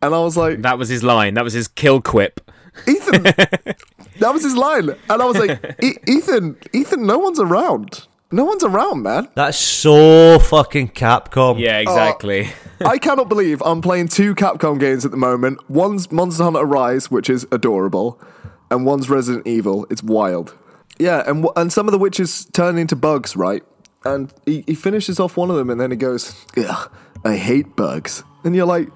[0.01, 1.35] and I was like, That was his line.
[1.35, 2.40] That was his kill quip.
[2.88, 3.22] Ethan.
[4.18, 8.07] that was his line, and I was like, e- Ethan, Ethan, no one's around.
[8.33, 9.29] No one's around, man.
[9.35, 11.59] That's so fucking Capcom.
[11.61, 12.49] Yeah, uh, exactly.
[12.81, 15.59] I cannot believe I'm playing two Capcom games at the moment.
[15.68, 18.18] One's Monster Hunter Rise, which is adorable,
[18.71, 19.87] and one's Resident Evil.
[19.90, 20.57] It's wild.
[20.99, 23.62] Yeah, and and some of the witches turn into bugs, right?
[24.05, 26.90] And he, he finishes off one of them, and then he goes, "Ugh,
[27.25, 28.88] I hate bugs." And you're like,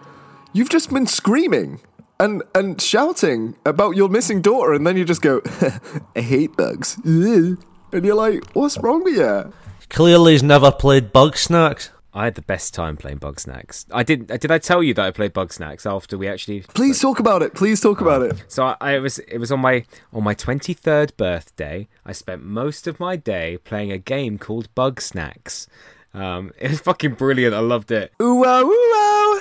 [0.55, 1.81] "You've just been screaming
[2.18, 5.42] and and shouting about your missing daughter, and then you just go,
[6.16, 7.62] I hate bugs." Ugh."
[7.96, 9.52] And you're like, "What's wrong with you?"
[9.88, 11.90] Clearly, he's never played Bugsnax.
[12.12, 13.85] I had the best time playing Bugsnax.
[13.92, 14.26] I did.
[14.26, 16.61] Did I tell you that I played Bugsnax after we actually?
[16.61, 17.54] Please talk about it.
[17.54, 18.42] Please talk about it.
[18.48, 19.18] So I, I was.
[19.18, 21.88] It was on my on my twenty third birthday.
[22.04, 25.68] I spent most of my day playing a game called Bugsnax.
[26.14, 27.54] Um, it was fucking brilliant.
[27.54, 28.12] I loved it.
[28.20, 29.40] Ooh wow, ooh wow.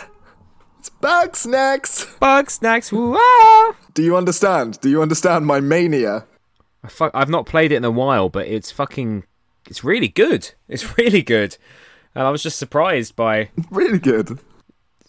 [0.80, 2.20] It's Bugsnax.
[2.20, 2.94] Bug Snacks.
[2.94, 3.76] Ooh Wow.
[3.96, 4.80] Do you understand?
[4.82, 6.26] Do you understand my mania?
[6.86, 9.24] I fuck, I've not played it in a while, but it's fucking.
[9.68, 10.52] It's really good.
[10.68, 11.58] It's really good.
[12.14, 13.50] And I was just surprised by.
[13.72, 14.40] Really good.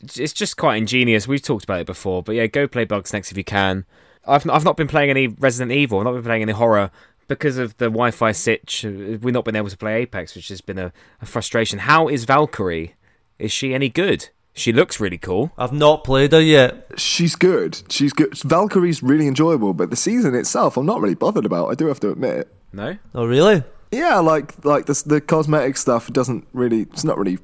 [0.01, 1.29] It's just quite ingenious.
[1.29, 3.85] We've talked about it before, but yeah, go play Bugsnax if you can.
[4.27, 5.99] I've I've not been playing any Resident Evil.
[5.99, 6.91] I've not been playing any horror
[7.29, 8.85] because of the Wi-Fi sitch.
[8.85, 11.81] We've not been able to play Apex, which has been a, a frustration.
[11.81, 12.95] How is Valkyrie?
[13.39, 14.31] Is she any good?
[14.57, 15.53] She looks really cool.
[15.59, 16.91] I've not played her yet.
[16.97, 17.83] She's good.
[17.91, 18.33] She's good.
[18.39, 21.69] Valkyrie's really enjoyable, but the season itself, I'm not really bothered about.
[21.69, 22.49] I do have to admit.
[22.73, 23.63] No, Oh, really?
[23.93, 26.83] Yeah, like like the the cosmetic stuff doesn't really.
[26.83, 27.39] It's not really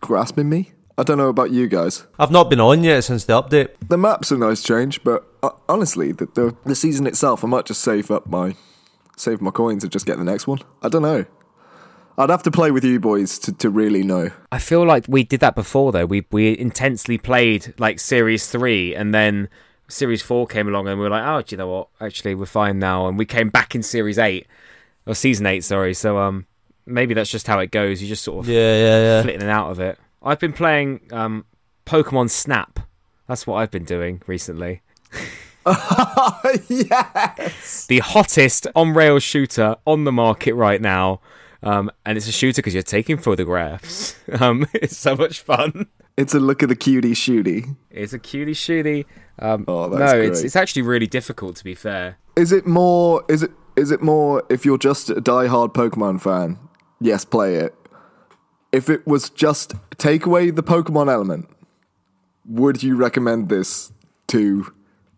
[0.00, 0.72] grasping me.
[0.96, 2.04] I don't know about you guys.
[2.18, 3.68] I've not been on yet since the update.
[3.88, 7.66] The map's a nice change, but uh, honestly, the, the the season itself, I might
[7.66, 8.54] just save up my
[9.16, 10.58] save my coins and just get the next one.
[10.82, 11.24] I don't know.
[12.16, 14.30] I'd have to play with you boys to, to really know.
[14.52, 16.06] I feel like we did that before though.
[16.06, 19.48] We we intensely played like Series Three, and then
[19.88, 21.88] Series Four came along, and we were like, oh, do you know what?
[22.00, 24.46] Actually, we're fine now, and we came back in Series Eight
[25.06, 25.64] or Season Eight.
[25.64, 25.92] Sorry.
[25.94, 26.46] So um,
[26.86, 28.00] maybe that's just how it goes.
[28.00, 29.22] You just sort of Yeah, yeah, yeah.
[29.22, 29.98] flitting and out of it.
[30.22, 31.44] I've been playing um,
[31.84, 32.80] Pokemon Snap.
[33.26, 34.82] That's what I've been doing recently.
[36.68, 37.86] yes.
[37.86, 41.20] The hottest on rail shooter on the market right now.
[41.64, 44.16] Um, and it's a shooter because you're taking photographs.
[44.40, 45.86] Um, it's so much fun.
[46.16, 47.76] It's a look at the cutie shooty.
[47.90, 49.04] It's a cutie shooty.
[49.38, 50.44] Um, Oh, no, it's great.
[50.46, 52.16] it's actually really difficult to be fair.
[52.36, 53.22] Is it more?
[53.28, 53.50] Is it?
[53.76, 54.42] Is it more?
[54.48, 56.58] If you're just a die-hard Pokemon fan,
[57.00, 57.74] yes, play it.
[58.72, 61.48] If it was just take away the Pokemon element,
[62.46, 63.92] would you recommend this
[64.28, 64.72] to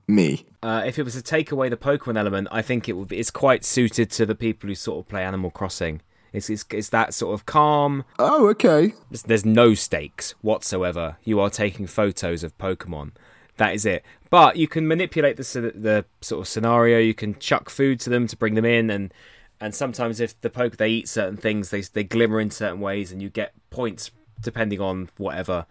[0.09, 0.47] me?
[0.63, 3.09] Uh, if it was to take away the Pokemon element, I think it would.
[3.09, 6.01] Be, it's quite suited to the people who sort of play Animal Crossing.
[6.37, 8.05] It's it's, it's that sort of calm.
[8.19, 8.93] Oh, okay.
[9.11, 11.17] There's, there's no stakes whatsoever.
[11.25, 13.13] You are taking photos of Pokemon.
[13.57, 14.05] That is it.
[14.29, 15.43] But you can manipulate the
[15.75, 16.99] the sort of scenario.
[16.99, 19.15] You can chuck food to them to bring them in, and
[19.61, 23.11] and sometimes if the poke they eat certain things, they they glimmer in certain ways,
[23.11, 25.65] and you get points depending on whatever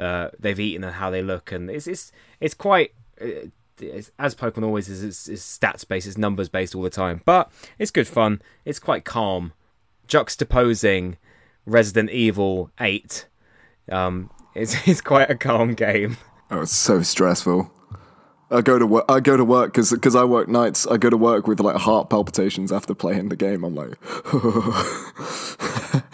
[0.00, 1.52] uh, they've eaten and how they look.
[1.52, 2.92] And it's it's it's quite.
[3.20, 3.50] Uh,
[3.80, 7.22] it's, as Pokemon always is, it's, it's stats based, it's numbers based all the time.
[7.24, 8.42] But it's good fun.
[8.64, 9.52] It's quite calm,
[10.08, 11.16] juxtaposing
[11.66, 13.26] Resident Evil Eight.
[13.90, 16.16] Um, it's it's quite a calm game.
[16.50, 17.70] Oh, it's so stressful.
[18.50, 19.04] I go to work.
[19.10, 20.86] I go to work because I work nights.
[20.86, 23.62] I go to work with like heart palpitations after playing the game.
[23.62, 23.98] I'm like,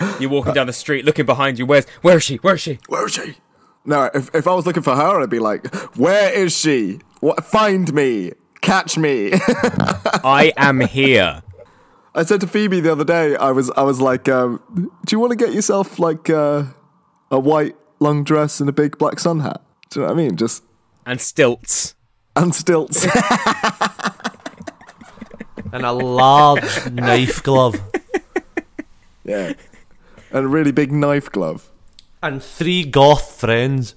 [0.20, 1.66] You're walking down the street, looking behind you.
[1.66, 2.36] Where's where is she?
[2.36, 2.80] Where is she?
[2.88, 3.36] where is she?
[3.84, 6.98] No, if if I was looking for her, I'd be like, where is she?
[7.20, 7.44] What?
[7.44, 8.32] Find me.
[8.60, 9.30] Catch me.
[10.24, 11.42] I am here.
[12.14, 14.60] I said to Phoebe the other day, I was I was like, um,
[15.04, 16.64] do you want to get yourself like uh,
[17.30, 19.60] a white long dress and a big black sun hat?
[19.90, 20.36] Do you know what I mean?
[20.36, 20.62] Just
[21.06, 21.94] And stilts.
[22.36, 23.06] and stilts.
[25.72, 27.74] And a large knife glove.
[29.24, 29.54] yeah.
[30.30, 31.68] And a really big knife glove.
[32.22, 33.96] And three goth friends.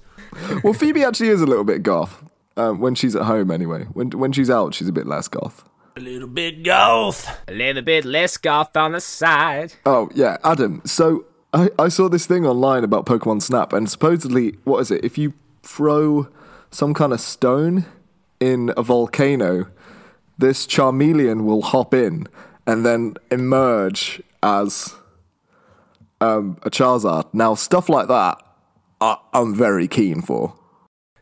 [0.64, 2.24] Well, Phoebe actually is a little bit goth.
[2.56, 3.84] Um, when she's at home, anyway.
[3.92, 5.67] When when she's out, she's a bit less goth.
[5.98, 7.28] A little bit goth.
[7.48, 9.74] A little bit less goth on the side.
[9.84, 10.80] Oh yeah, Adam.
[10.84, 15.04] So I, I saw this thing online about Pokemon Snap, and supposedly, what is it?
[15.04, 15.34] If you
[15.64, 16.28] throw
[16.70, 17.84] some kind of stone
[18.38, 19.66] in a volcano,
[20.38, 22.28] this Charmeleon will hop in
[22.64, 24.94] and then emerge as
[26.20, 27.24] um, a Charizard.
[27.32, 28.40] Now, stuff like that,
[29.00, 30.54] I, I'm very keen for.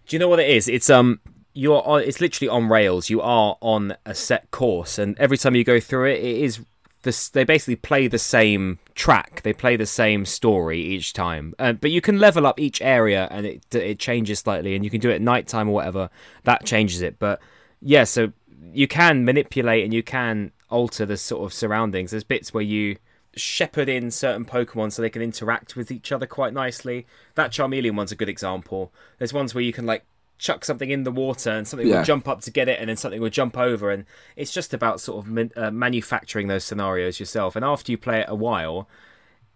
[0.07, 0.69] Do you know what it is?
[0.69, 1.19] It's um
[1.57, 3.09] you're on it's literally on rails.
[3.11, 6.61] You are on a set course and every time you go through it it is
[7.03, 9.41] this they basically play the same track.
[9.43, 11.55] They play the same story each time.
[11.59, 14.91] Uh, but you can level up each area and it it changes slightly and you
[14.91, 16.11] can do it at night time or whatever.
[16.45, 17.19] That changes it.
[17.19, 17.41] But
[17.81, 18.33] yeah, so
[18.73, 22.11] you can manipulate and you can alter the sort of surroundings.
[22.11, 22.97] There's bits where you
[23.35, 27.07] shepherd in certain Pokemon so they can interact with each other quite nicely.
[27.35, 28.93] That Charmeleon one's a good example.
[29.19, 30.05] There's ones where you can like
[30.39, 31.99] chuck something in the water and something Yeah.
[31.99, 33.91] will jump up to get it and then something will jump over.
[33.91, 34.05] And
[34.37, 37.57] it's just about sort of man- uh, manufacturing those scenarios yourself.
[37.57, 38.89] And after you play it a while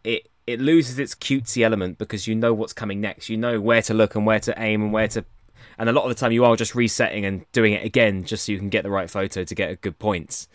[0.05, 3.29] it it loses its cutesy element because you know what's coming next.
[3.29, 5.25] You know where to look and where to aim and where to
[5.79, 8.45] and a lot of the time you are just resetting and doing it again just
[8.47, 10.49] so you can get the right photo to get a good points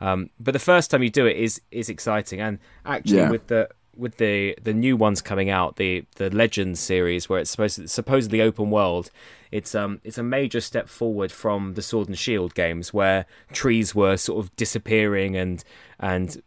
[0.00, 3.30] um, but the first time you do it is is exciting, and actually Yeah.
[3.30, 7.50] with the with the the new ones coming out, the the Legends series, where it's
[7.50, 9.10] supposed to, supposedly open world,
[9.50, 13.94] it's um it's a major step forward from the Sword and Shield games, where trees
[13.94, 15.64] were sort of disappearing and
[15.98, 16.42] and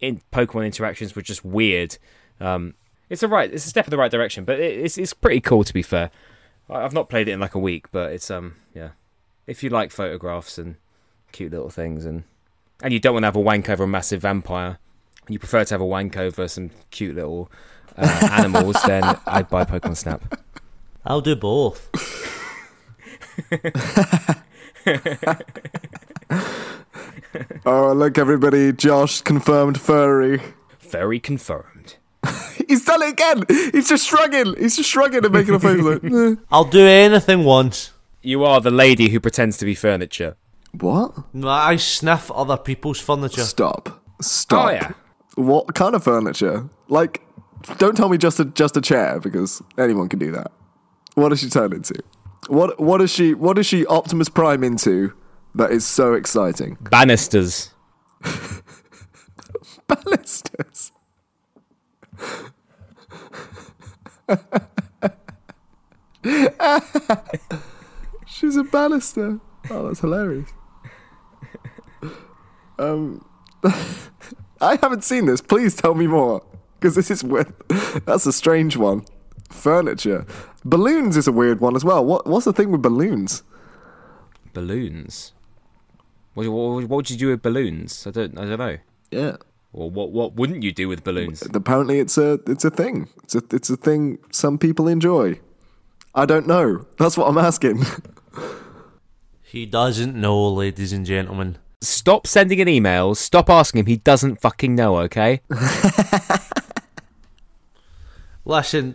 [0.00, 1.96] in Pokemon interactions were just weird.
[2.40, 2.74] Um,
[3.08, 5.40] it's a right, it's a step in the right direction, but it, it's it's pretty
[5.40, 6.10] cool to be fair.
[6.68, 8.90] I've not played it in like a week, but it's um yeah,
[9.46, 10.76] if you like photographs and
[11.32, 12.24] cute little things and
[12.82, 14.78] and you don't want to have a wank over a massive vampire,
[15.28, 17.50] you prefer to have a wank over some cute little
[17.96, 20.40] uh, animals, then I'd buy Pokemon Snap.
[21.04, 21.90] I'll do both.
[27.66, 28.72] Oh, look, everybody!
[28.72, 30.40] Josh confirmed furry.
[30.80, 31.96] Very confirmed.
[32.68, 33.44] He's done it again.
[33.72, 34.54] He's just shrugging.
[34.58, 36.04] He's just shrugging and making a face like.
[36.04, 37.92] "Eh." I'll do anything once.
[38.22, 40.36] You are the lady who pretends to be furniture.
[40.72, 41.34] What?
[41.34, 43.42] No, I sniff other people's furniture.
[43.42, 44.02] Stop.
[44.20, 44.66] Stop.
[44.66, 44.92] Oh, yeah.
[45.36, 46.68] What kind of furniture?
[46.88, 47.22] Like,
[47.78, 50.52] don't tell me just a just a chair because anyone can do that.
[51.14, 51.94] What does she turn into?
[52.48, 55.12] What what is she what is she Optimus Prime into
[55.54, 56.76] that is so exciting?
[56.80, 57.70] Banisters.
[59.88, 60.92] Ballistas.
[68.26, 69.38] She's a banister.
[69.70, 70.50] Oh, that's hilarious.
[72.78, 73.24] Um,
[74.64, 75.40] I haven't seen this.
[75.40, 76.42] Please tell me more,
[76.78, 77.52] because this is weird.
[78.06, 79.04] That's a strange one.
[79.50, 80.26] Furniture,
[80.64, 82.04] balloons is a weird one as well.
[82.04, 83.42] What what's the thing with balloons?
[84.52, 85.32] Balloons.
[86.34, 88.06] What, what, what would you do with balloons?
[88.06, 88.36] I don't.
[88.38, 88.78] I don't know.
[89.10, 89.36] Yeah,
[89.72, 90.10] Or what?
[90.10, 91.42] What wouldn't you do with balloons?
[91.54, 93.08] apparently it's a it's a thing.
[93.22, 95.38] It's a it's a thing some people enjoy.
[96.16, 96.86] I don't know.
[96.98, 97.84] That's what I'm asking.
[99.42, 101.58] He doesn't know, ladies and gentlemen.
[101.84, 103.14] Stop sending an email.
[103.14, 103.86] Stop asking him.
[103.86, 104.98] He doesn't fucking know.
[104.98, 105.40] Okay.
[108.44, 108.94] Listen,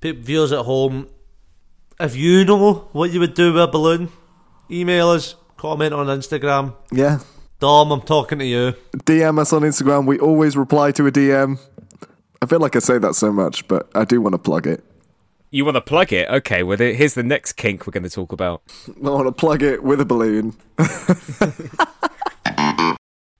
[0.00, 1.08] people viewers at home,
[2.00, 4.10] if you know what you would do with a balloon,
[4.70, 6.74] email us, comment on Instagram.
[6.92, 7.20] yeah.
[7.60, 8.74] Dom, I'm talking to you.
[8.92, 10.06] DM us on Instagram.
[10.06, 11.58] We always reply to a DM.
[12.42, 14.84] I feel like I say that so much, but I do want to plug it.
[15.50, 16.28] You want to plug it?
[16.28, 16.62] Okay.
[16.62, 18.60] Well, then here's the next kink we're going to talk about.
[18.88, 20.56] I want to plug it with a balloon.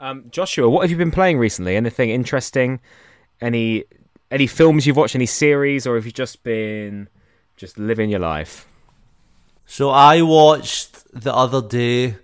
[0.04, 1.76] Um, Joshua, what have you been playing recently?
[1.76, 2.78] Anything interesting?
[3.40, 3.84] Any
[4.30, 5.14] any films you've watched?
[5.14, 7.08] Any series, or have you just been
[7.56, 8.66] just living your life?
[9.64, 12.16] So I watched the other day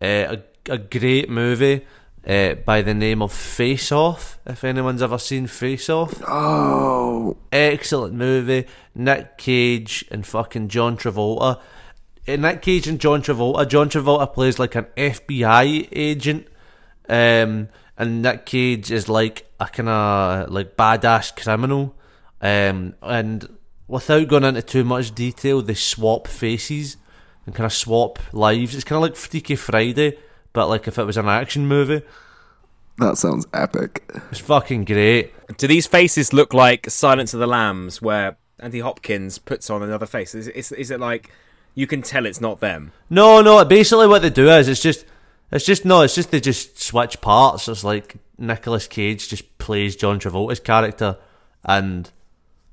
[0.00, 1.84] uh, a, a great movie
[2.26, 4.38] uh, by the name of Face Off.
[4.46, 8.64] If anyone's ever seen Face Off, Oh, excellent movie.
[8.94, 11.60] Nick Cage and fucking John Travolta.
[12.26, 13.68] Uh, Nick Cage and John Travolta.
[13.68, 16.46] John Travolta plays like an FBI agent,
[17.08, 21.94] um, and Nick Cage is like a kind of like badass criminal.
[22.40, 26.96] Um, and without going into too much detail, they swap faces.
[27.48, 28.74] and kind of swap lives.
[28.74, 30.18] It's kind of like Freaky Friday,
[30.52, 32.02] but like if it was an action movie.
[32.98, 34.04] That sounds epic.
[34.30, 35.32] It's fucking great.
[35.56, 40.04] Do these faces look like Silence of the Lambs, where Andy Hopkins puts on another
[40.04, 40.34] face?
[40.34, 41.30] Is, is, is it like
[41.74, 42.92] you can tell it's not them?
[43.08, 43.64] No, no.
[43.64, 45.06] Basically, what they do is it's just,
[45.50, 46.02] it's just no.
[46.02, 47.68] It's just they just switch parts.
[47.68, 51.18] It's like Nicolas Cage just plays John Travolta's character,
[51.64, 52.10] and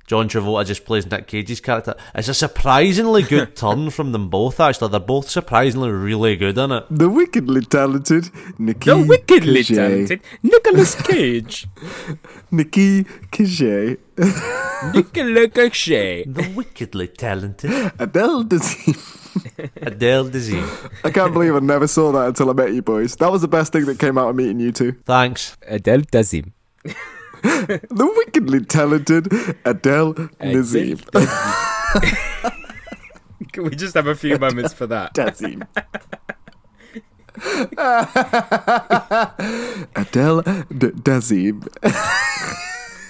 [0.08, 1.96] John Travolta just plays Nick Cage's character.
[2.14, 4.60] It's a surprisingly good turn from them both.
[4.60, 6.86] Actually, they're both surprisingly really good in it.
[6.92, 8.30] The wickedly talented
[8.60, 9.76] Nikki The wickedly Cage.
[9.76, 11.68] talented Nicolas Cage.
[12.52, 13.98] Nikki Cage.
[14.94, 16.26] Nicolas Cage.
[16.28, 18.96] The wickedly talented Adele Dazeem.
[19.82, 20.92] Adele Dazeem.
[21.04, 23.16] I can't believe I never saw that until I met you boys.
[23.16, 24.92] That was the best thing that came out of meeting you two.
[25.06, 25.58] Thanks.
[25.68, 26.52] Adele Dazeem.
[28.00, 29.32] The wickedly talented
[29.66, 30.98] Adele Nazim.
[33.52, 35.14] Can we just have a few moments for that?
[35.14, 35.68] Dazeem.
[39.96, 41.68] Adele D- Dazeem.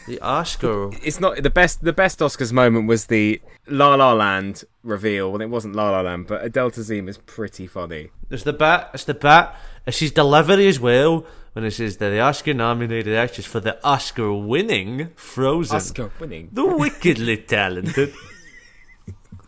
[0.07, 0.89] The Oscar.
[1.01, 1.81] It's not the best.
[1.83, 5.31] The best Oscars moment was the La La Land reveal.
[5.31, 8.09] Well, it wasn't La La Land, but Adele Dazeem is pretty funny.
[8.29, 8.89] It's the bat.
[8.93, 9.55] It's the bat.
[9.88, 11.25] It's his delivery as well
[11.56, 16.49] when it says that the Oscar-nominated actress for the Oscar-winning Frozen, Oscar winning.
[16.51, 18.12] the wickedly talented,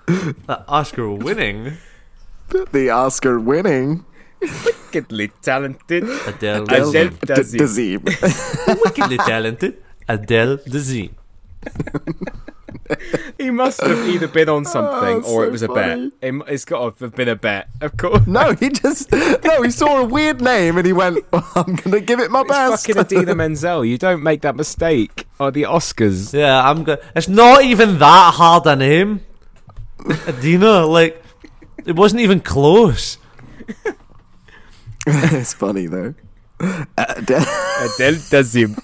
[0.07, 1.73] the Oscar-winning
[2.71, 4.05] The Oscar winning
[4.39, 6.63] Wickedly talented Adele.
[6.63, 7.59] Adele D- Dazeem.
[7.59, 8.01] Dazeem.
[8.05, 11.11] the wickedly talented Adele Dazeem.
[13.37, 15.99] He must have either been on oh, something Oh, or so it was a bet.
[16.21, 18.25] It, it's got to have been a bet, of course.
[18.27, 19.61] No, he just no.
[19.61, 22.49] He saw a weird name and he went, "Oh, "I'm gonna give it my It's
[22.49, 23.85] best." fucking Adina Menzel.
[23.85, 25.27] You don't make that mistake.
[25.39, 26.33] Or the Oscars.
[26.33, 26.99] Yeah, I'm good.
[27.15, 29.21] It's not even that hard a name.
[30.27, 31.21] Adina, like,
[31.85, 33.17] it wasn't even close.
[35.05, 36.15] it's funny though.
[36.97, 38.77] Adele, Adele Dazeem.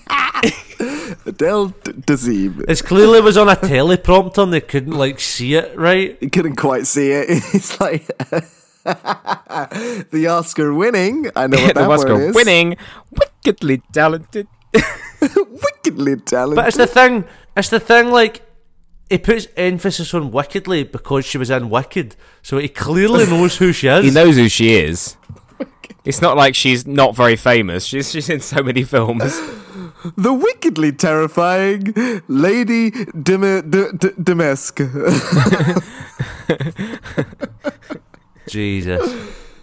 [1.26, 2.66] Adele D- Dazeem.
[2.68, 6.18] It's clearly was on a teleprompter and they couldn't like see it right.
[6.20, 7.30] He couldn't quite see it.
[7.54, 8.08] It's like
[8.84, 11.30] the Oscar winning.
[11.36, 12.36] I know what the that word Oscar is.
[12.36, 12.76] winning,
[13.12, 14.48] wickedly talented.
[15.24, 16.56] wickedly talented.
[16.58, 17.24] But it's the thing.
[17.56, 18.12] It's the thing.
[18.12, 18.42] Like
[19.10, 23.72] he puts emphasis on wickedly because she was in Wicked, so he clearly knows who
[23.72, 24.04] she is.
[24.04, 25.16] He knows who she is.
[26.04, 27.86] It's not like she's not very famous.
[27.86, 29.40] She's she's in so many films.
[30.18, 31.94] The wickedly terrifying
[32.28, 32.92] Lady
[33.22, 34.80] Dim- D- D- Dimesk.
[38.48, 39.02] Jesus.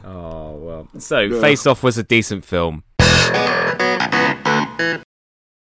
[0.05, 0.88] Oh well.
[0.99, 2.82] So Face Off was a decent film.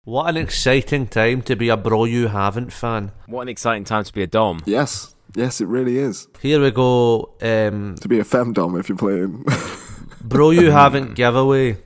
[0.04, 3.12] What an exciting time to be a Bro You Haven't fan.
[3.28, 4.62] What an exciting time to be a dom.
[4.66, 7.36] yes, yes, it really is Here we go.
[7.42, 9.44] Um, to be a femdom if you're playing.
[10.24, 11.78] Bro You Haven't giveaway.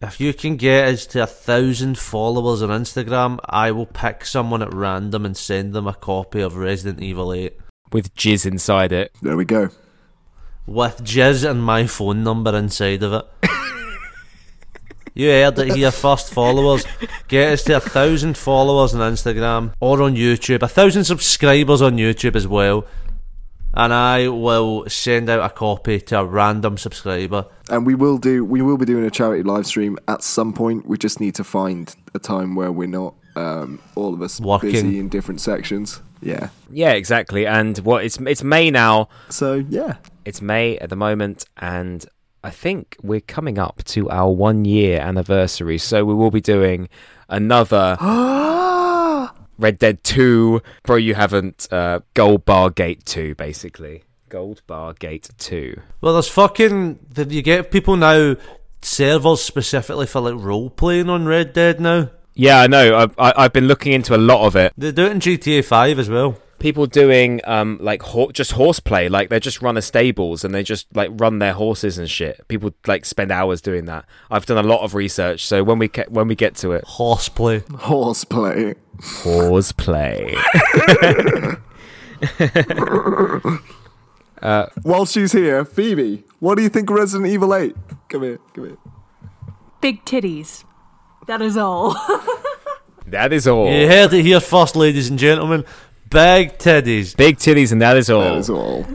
[0.00, 4.62] If you can get us to a thousand followers on Instagram, I will pick someone
[4.62, 7.58] at random and send them a copy of Resident Evil 8
[7.92, 9.10] With jizz inside it.
[9.22, 9.70] there we go.
[10.66, 13.26] with jizz and my phone number inside of it.
[15.14, 16.86] You heard it here first, followers.
[17.26, 21.96] Get us to a thousand followers on Instagram or on YouTube, a thousand subscribers on
[21.96, 22.84] YouTube as well.
[23.74, 27.46] And I will send out a copy to a random subscriber.
[27.70, 28.44] And we will do.
[28.44, 30.86] We will be doing a charity live stream at some point.
[30.86, 34.72] We just need to find a time where we're not um, all of us Working.
[34.72, 36.02] busy in different sections.
[36.20, 36.48] Yeah.
[36.70, 37.46] Yeah, exactly.
[37.46, 39.08] And what it's it's May now.
[39.28, 39.96] So yeah.
[40.24, 42.04] It's May at the moment, and
[42.44, 45.78] I think we're coming up to our one year anniversary.
[45.78, 46.88] So we will be doing
[47.28, 47.96] another
[49.58, 50.62] Red Dead Two.
[50.84, 54.04] Bro, you haven't uh, Gold Bar Gate Two, basically.
[54.28, 55.80] Gold Bar Gate Two.
[56.00, 56.98] Well, there's fucking.
[57.12, 58.36] Did you get people now
[58.82, 62.10] servers specifically for like role playing on Red Dead now?
[62.34, 62.96] Yeah, I know.
[62.96, 64.72] I've, I- I've been looking into a lot of it.
[64.78, 66.38] They do it in GTA 5 as well.
[66.58, 70.62] People doing um like ho- just horseplay, like they just run a stables and they
[70.64, 72.46] just like run their horses and shit.
[72.48, 74.06] People like spend hours doing that.
[74.30, 76.84] I've done a lot of research, so when we ca- when we get to it,
[76.84, 77.62] Horseplay.
[77.74, 78.74] Horseplay.
[79.00, 80.34] horseplay.
[84.82, 87.74] While she's here, Phoebe, what do you think Resident Evil 8?
[88.08, 88.76] Come here, come here.
[89.80, 90.64] Big titties.
[91.26, 91.92] That is all.
[93.06, 93.70] that is all.
[93.70, 95.64] You heard it here first, ladies and gentlemen.
[96.10, 97.16] Big titties.
[97.16, 98.20] Big titties, and that is all.
[98.22, 98.86] That is all.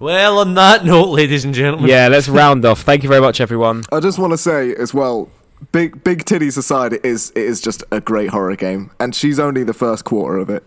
[0.00, 2.82] Well, on that note, ladies and gentlemen, Yeah, let's round off.
[2.82, 3.82] Thank you very much, everyone.
[3.92, 5.28] I just want to say as well,
[5.72, 9.38] big big titties aside, it is it is just a great horror game, and she's
[9.38, 10.66] only the first quarter of it.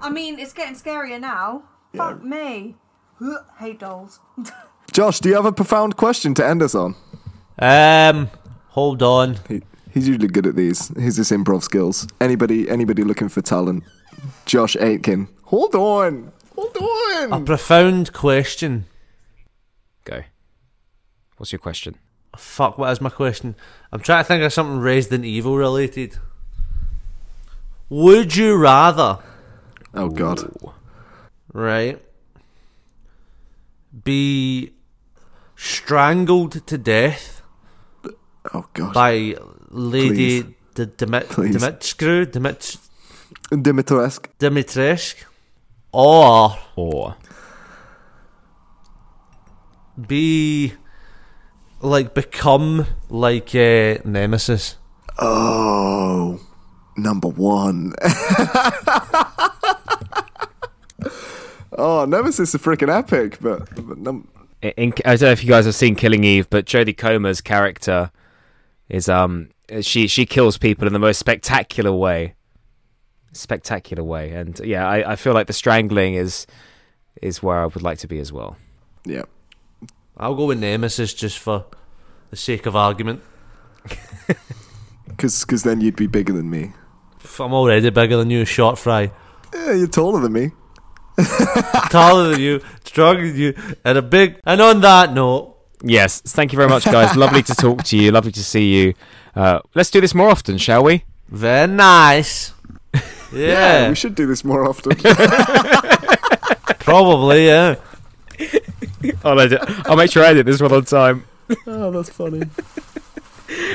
[0.00, 1.64] I mean, it's getting scarier now.
[1.94, 2.76] Fuck me.
[3.58, 4.20] Hate dolls.
[4.92, 6.94] Josh, do you have a profound question to end us on?
[7.58, 8.28] Um,
[8.68, 9.38] hold on.
[9.48, 9.62] He,
[9.92, 10.88] he's usually good at these.
[10.98, 12.06] He's his improv skills.
[12.20, 13.84] Anybody, anybody looking for talent?
[14.46, 15.28] Josh Aitken.
[15.44, 17.32] Hold on, hold on.
[17.42, 18.86] A profound question.
[20.04, 20.22] Go.
[21.36, 21.96] What's your question?
[22.36, 23.54] Fuck, what is my question?
[23.92, 26.18] I'm trying to think of something Resident Evil related.
[27.88, 29.18] Would you rather,
[29.94, 30.50] Oh God.
[31.52, 32.00] right,
[34.02, 34.72] be
[35.54, 37.42] strangled to death
[38.52, 38.92] Oh God.
[38.94, 39.36] by
[39.70, 40.54] Lady Please.
[40.74, 41.54] D- Dimi- Please.
[41.56, 42.78] Dimitrescu, Dimit-
[43.50, 44.26] Dimitrescu.
[44.38, 45.24] Dimitrescu,
[45.92, 47.16] or Or
[50.06, 50.72] be
[51.80, 54.76] like become like uh, Nemesis.
[55.18, 56.40] Oh,
[56.96, 57.92] number one.
[61.72, 64.26] oh, Nemesis is freaking epic, but, but num-
[64.62, 68.10] in, I don't know if you guys have seen Killing Eve, but Jodie Comer's character
[68.88, 69.50] is um
[69.82, 72.34] she she kills people in the most spectacular way,
[73.34, 76.46] spectacular way, and yeah, I, I feel like the strangling is
[77.22, 78.56] is where I would like to be as well.
[79.04, 79.22] yeah.
[80.16, 81.64] I'll go with Nemesis just for
[82.30, 83.20] the sake of argument.
[85.08, 86.72] Because then you'd be bigger than me.
[87.38, 89.12] I'm already bigger than you, short fry.
[89.52, 90.50] Yeah, you're taller than me.
[91.90, 93.54] Taller than you, stronger than you,
[93.84, 94.40] and a big.
[94.44, 97.14] And on that note, Yes, thank you very much, guys.
[97.24, 98.10] Lovely to talk to you.
[98.10, 98.94] Lovely to see you.
[99.36, 101.04] Uh, let's do this more often, shall we?
[101.28, 102.53] very nice.
[103.34, 104.96] Yeah, we should do this more often.
[106.80, 107.46] probably.
[107.46, 107.76] Yeah.
[109.22, 111.26] Oh, I'll, edit, I'll make sure I edit this one on time.
[111.66, 112.40] oh, that's funny.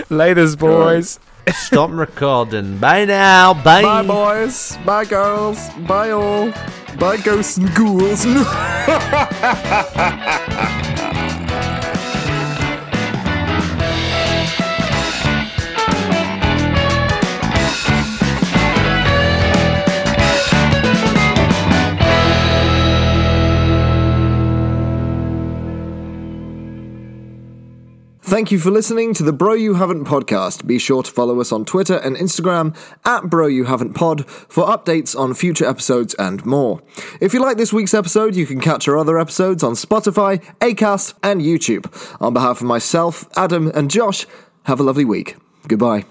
[0.10, 1.20] Laters, boys.
[1.54, 2.80] Stop recording.
[2.80, 3.54] Bye now.
[3.54, 3.84] Bye.
[3.84, 4.76] Bye, boys.
[4.86, 5.70] Bye, girls.
[5.88, 6.52] Bye, all.
[7.00, 8.26] Bye, ghosts and ghouls.
[28.30, 30.68] Thank you for listening to the Bro You Haven't podcast.
[30.68, 34.68] Be sure to follow us on Twitter and Instagram at Bro You Haven't Pod for
[34.68, 36.80] updates on future episodes and more.
[37.20, 41.16] If you like this week's episode, you can catch our other episodes on Spotify, Acast,
[41.24, 41.88] and YouTube.
[42.22, 44.28] On behalf of myself, Adam, and Josh,
[44.66, 45.36] have a lovely week.
[45.68, 46.06] Goodbye.